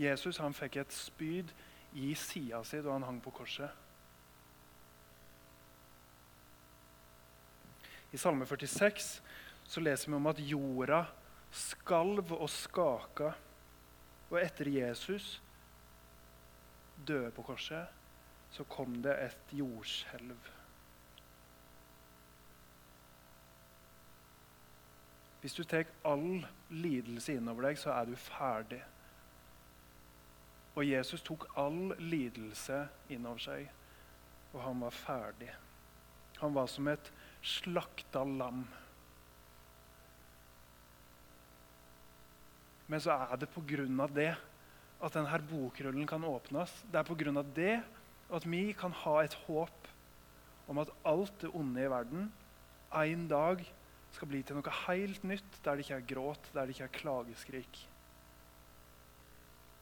Jesus 0.00 0.40
han 0.42 0.56
fikk 0.56 0.80
et 0.82 0.92
spyd 0.92 1.52
i 1.96 2.12
sida 2.18 2.60
si 2.64 2.82
da 2.84 2.92
han 2.92 3.06
hang 3.08 3.20
på 3.24 3.32
korset. 3.32 3.72
I 8.12 8.20
Salme 8.20 8.46
46 8.46 9.08
så 9.66 9.82
leser 9.82 10.12
vi 10.12 10.16
om 10.16 10.28
at 10.30 10.40
jorda 10.40 11.02
skalv 11.52 12.30
og 12.36 12.48
skaka. 12.52 13.32
Og 14.30 14.38
etter 14.40 14.68
Jesus 14.70 15.36
døde 17.06 17.30
på 17.34 17.44
korset, 17.46 17.86
så 18.50 18.64
kom 18.64 19.00
det 19.02 19.14
et 19.20 19.56
jordskjelv. 19.58 20.52
Hvis 25.40 25.54
du 25.54 25.62
tar 25.62 25.86
all 26.02 26.42
lidelse 26.74 27.36
innover 27.36 27.68
deg, 27.68 27.78
så 27.78 27.92
er 27.94 28.08
du 28.08 28.16
ferdig. 28.18 28.80
Og 30.76 30.84
Jesus 30.84 31.22
tok 31.24 31.46
all 31.56 31.92
lidelse 32.02 32.80
innover 33.14 33.44
seg, 33.44 33.68
og 34.52 34.58
han 34.64 34.82
var 34.82 34.96
ferdig. 34.96 35.52
Han 36.40 36.56
var 36.56 36.66
som 36.68 36.88
et 36.90 37.12
slakta 37.46 38.24
lam. 38.26 38.64
Men 42.86 43.02
så 43.02 43.14
er 43.14 43.38
det 43.40 43.48
pga. 43.54 44.06
det 44.14 44.34
at 45.00 45.12
denne 45.14 45.38
bokrullen 45.50 46.06
kan 46.06 46.24
åpnes. 46.24 46.84
Det 46.90 46.98
er 46.98 47.04
pga. 47.04 47.42
det 47.54 47.82
at 48.34 48.46
vi 48.50 48.72
kan 48.76 48.94
ha 49.04 49.20
et 49.22 49.34
håp 49.46 49.90
om 50.66 50.80
at 50.82 50.90
alt 51.06 51.34
det 51.42 51.52
onde 51.54 51.82
i 51.82 51.90
verden 51.90 52.30
en 52.96 53.26
dag 53.30 53.62
skal 54.16 54.30
bli 54.30 54.40
til 54.46 54.56
noe 54.58 54.78
helt 54.86 55.24
nytt, 55.28 55.60
der 55.62 55.76
det 55.76 55.84
ikke 55.84 55.98
er 56.00 56.08
gråt, 56.14 56.50
der 56.54 56.66
det 56.66 56.74
ikke 56.74 56.88
er 56.88 56.98
klageskrik. 57.00 57.80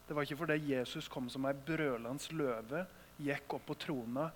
Det 0.04 0.16
var 0.16 0.26
ikke 0.26 0.40
fordi 0.42 0.74
Jesus 0.74 1.08
kom 1.08 1.30
som 1.32 1.46
ei 1.48 1.54
brølende 1.56 2.36
løve, 2.36 2.84
gikk 3.16 3.56
opp 3.56 3.68
på 3.70 3.76
trona 3.86 4.26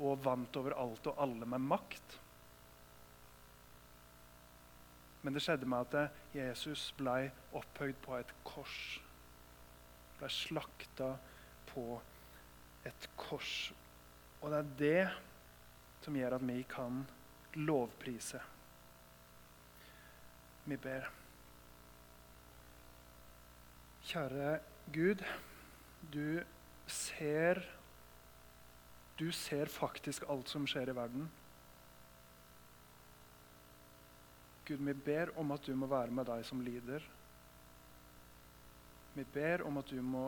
og 0.00 0.20
vant 0.22 0.58
over 0.60 0.76
alt 0.78 1.08
og 1.10 1.22
alle 1.24 1.48
med 1.48 1.64
makt. 1.72 2.18
Men 5.22 5.34
det 5.34 5.42
skjedde 5.44 5.68
med 5.68 5.96
at 5.96 6.36
Jesus 6.36 6.90
ble 6.96 7.30
opphøyd 7.56 7.98
på 8.04 8.14
et 8.20 8.30
kors. 8.46 9.00
Ble 10.20 10.30
slakta 10.32 11.14
på 11.72 11.98
et 12.86 13.08
kors. 13.16 13.72
Og 14.40 14.50
det 14.50 14.58
er 14.58 14.70
det 14.78 16.04
som 16.04 16.16
gjør 16.16 16.38
at 16.38 16.46
vi 16.48 16.62
kan 16.68 17.02
lovprise. 17.54 18.40
Vi 20.64 20.76
ber. 20.76 21.10
Kjære 24.10 24.58
Gud, 24.92 25.24
du 26.12 26.40
ser 26.86 27.62
Du 29.20 29.30
ser 29.32 29.68
faktisk 29.68 30.24
alt 30.32 30.48
som 30.48 30.64
skjer 30.64 30.88
i 30.88 30.94
verden. 30.96 31.26
Gud, 34.64 34.80
vi 34.80 34.94
ber 34.94 35.34
om 35.36 35.50
at 35.52 35.66
du 35.66 35.74
må 35.76 35.86
være 35.90 36.14
med 36.16 36.24
deg 36.24 36.46
som 36.48 36.62
lider. 36.64 37.04
Vi 39.12 39.24
ber 39.34 39.66
om 39.68 39.76
at 39.76 39.90
du 39.92 40.00
må 40.00 40.24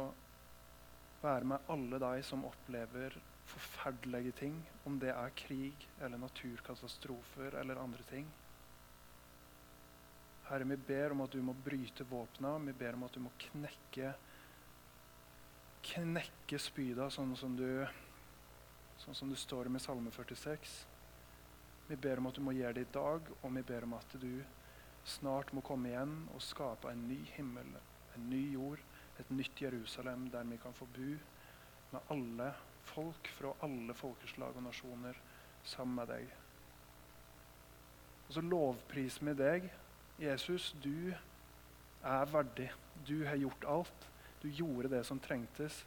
være 1.22 1.48
med 1.52 1.70
alle 1.72 2.00
deg 2.02 2.24
som 2.26 2.44
opplever 2.48 3.16
forferdelige 3.52 4.35
ting, 4.38 4.58
om 4.88 4.98
det 5.02 5.12
er 5.14 5.35
krig 5.38 5.87
eller 6.00 6.20
naturkatastrofer 6.22 7.58
eller 7.61 7.80
andre 7.82 8.06
ting. 8.11 8.28
Herre, 10.48 10.66
vi 10.68 10.76
ber 10.76 11.14
om 11.14 11.22
at 11.24 11.32
du 11.32 11.42
må 11.44 11.54
bryte 11.64 12.04
våpna. 12.08 12.56
Vi 12.66 12.74
ber 12.76 12.98
om 12.98 13.06
at 13.06 13.14
du 13.14 13.22
må 13.24 13.30
knekke 13.40 14.12
knekke 15.82 16.58
spyda, 16.62 17.08
sånn 17.11 17.35
som 17.37 17.56
du, 17.58 17.82
sånn 19.02 19.16
som 19.18 19.30
du 19.30 19.37
står 19.38 19.70
med 19.72 19.82
Salme 19.82 20.12
46. 20.14 20.74
Vi 21.88 21.98
ber 21.98 22.22
om 22.22 22.28
at 22.30 22.38
du 22.38 22.44
må 22.46 22.54
gjøre 22.54 22.78
det 22.78 22.87
i 22.87 22.92
dag, 22.94 23.30
og 23.42 23.54
vi 23.56 23.64
ber 23.66 23.87
om 23.88 23.96
at 23.98 24.14
du 24.22 24.44
snart 25.04 25.50
må 25.52 25.64
komme 25.66 25.90
igjen 25.90 26.14
og 26.35 26.44
skape 26.44 26.92
en 26.92 27.02
ny 27.08 27.18
himmel, 27.35 27.74
en 28.14 28.28
ny 28.30 28.44
jord, 28.54 28.82
et 29.22 29.32
nytt 29.35 29.62
Jerusalem, 29.62 30.28
der 30.30 30.44
vi 30.48 30.58
kan 30.61 30.74
få 30.74 30.87
bo 30.90 31.14
med 31.92 32.00
alle 32.11 32.52
folk 32.88 33.28
fra 33.37 33.52
alle 33.62 33.94
folkeslag 33.94 34.56
og 34.56 34.66
nasjoner 34.66 35.18
sammen 35.64 35.94
med 36.00 36.11
deg. 36.11 36.30
Og 38.26 38.35
så 38.37 38.42
lovpriser 38.44 39.28
vi 39.28 39.35
deg. 39.38 39.68
Jesus, 40.22 40.72
du 40.82 41.12
er 42.02 42.32
verdig. 42.32 42.70
Du 43.06 43.24
har 43.26 43.37
gjort 43.37 43.66
alt. 43.68 44.08
Du 44.42 44.48
gjorde 44.48 44.90
det 44.96 45.04
som 45.06 45.20
trengtes. 45.20 45.82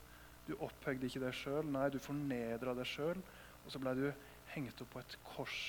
Du 0.48 0.54
opphøgde 0.62 1.10
ikke 1.10 1.24
deg 1.26 1.34
sjøl. 1.36 1.65
Nei, 1.74 1.89
du 1.89 2.00
fornedra 2.00 2.76
deg 2.78 2.88
sjøl. 2.88 3.24
Og 3.65 3.74
så 3.74 3.82
ble 3.82 3.95
du 3.98 4.06
hengt 4.54 4.82
opp 4.84 4.93
på 4.93 5.02
et 5.02 5.17
kors. 5.26 5.63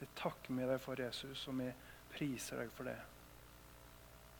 Vi 0.00 0.08
takker 0.16 0.56
med 0.56 0.68
deg 0.72 0.80
for 0.82 1.00
Jesus, 1.00 1.46
og 1.48 1.60
vi 1.60 1.70
priser 2.12 2.60
deg 2.62 2.72
for 2.76 2.88
det. 2.88 2.96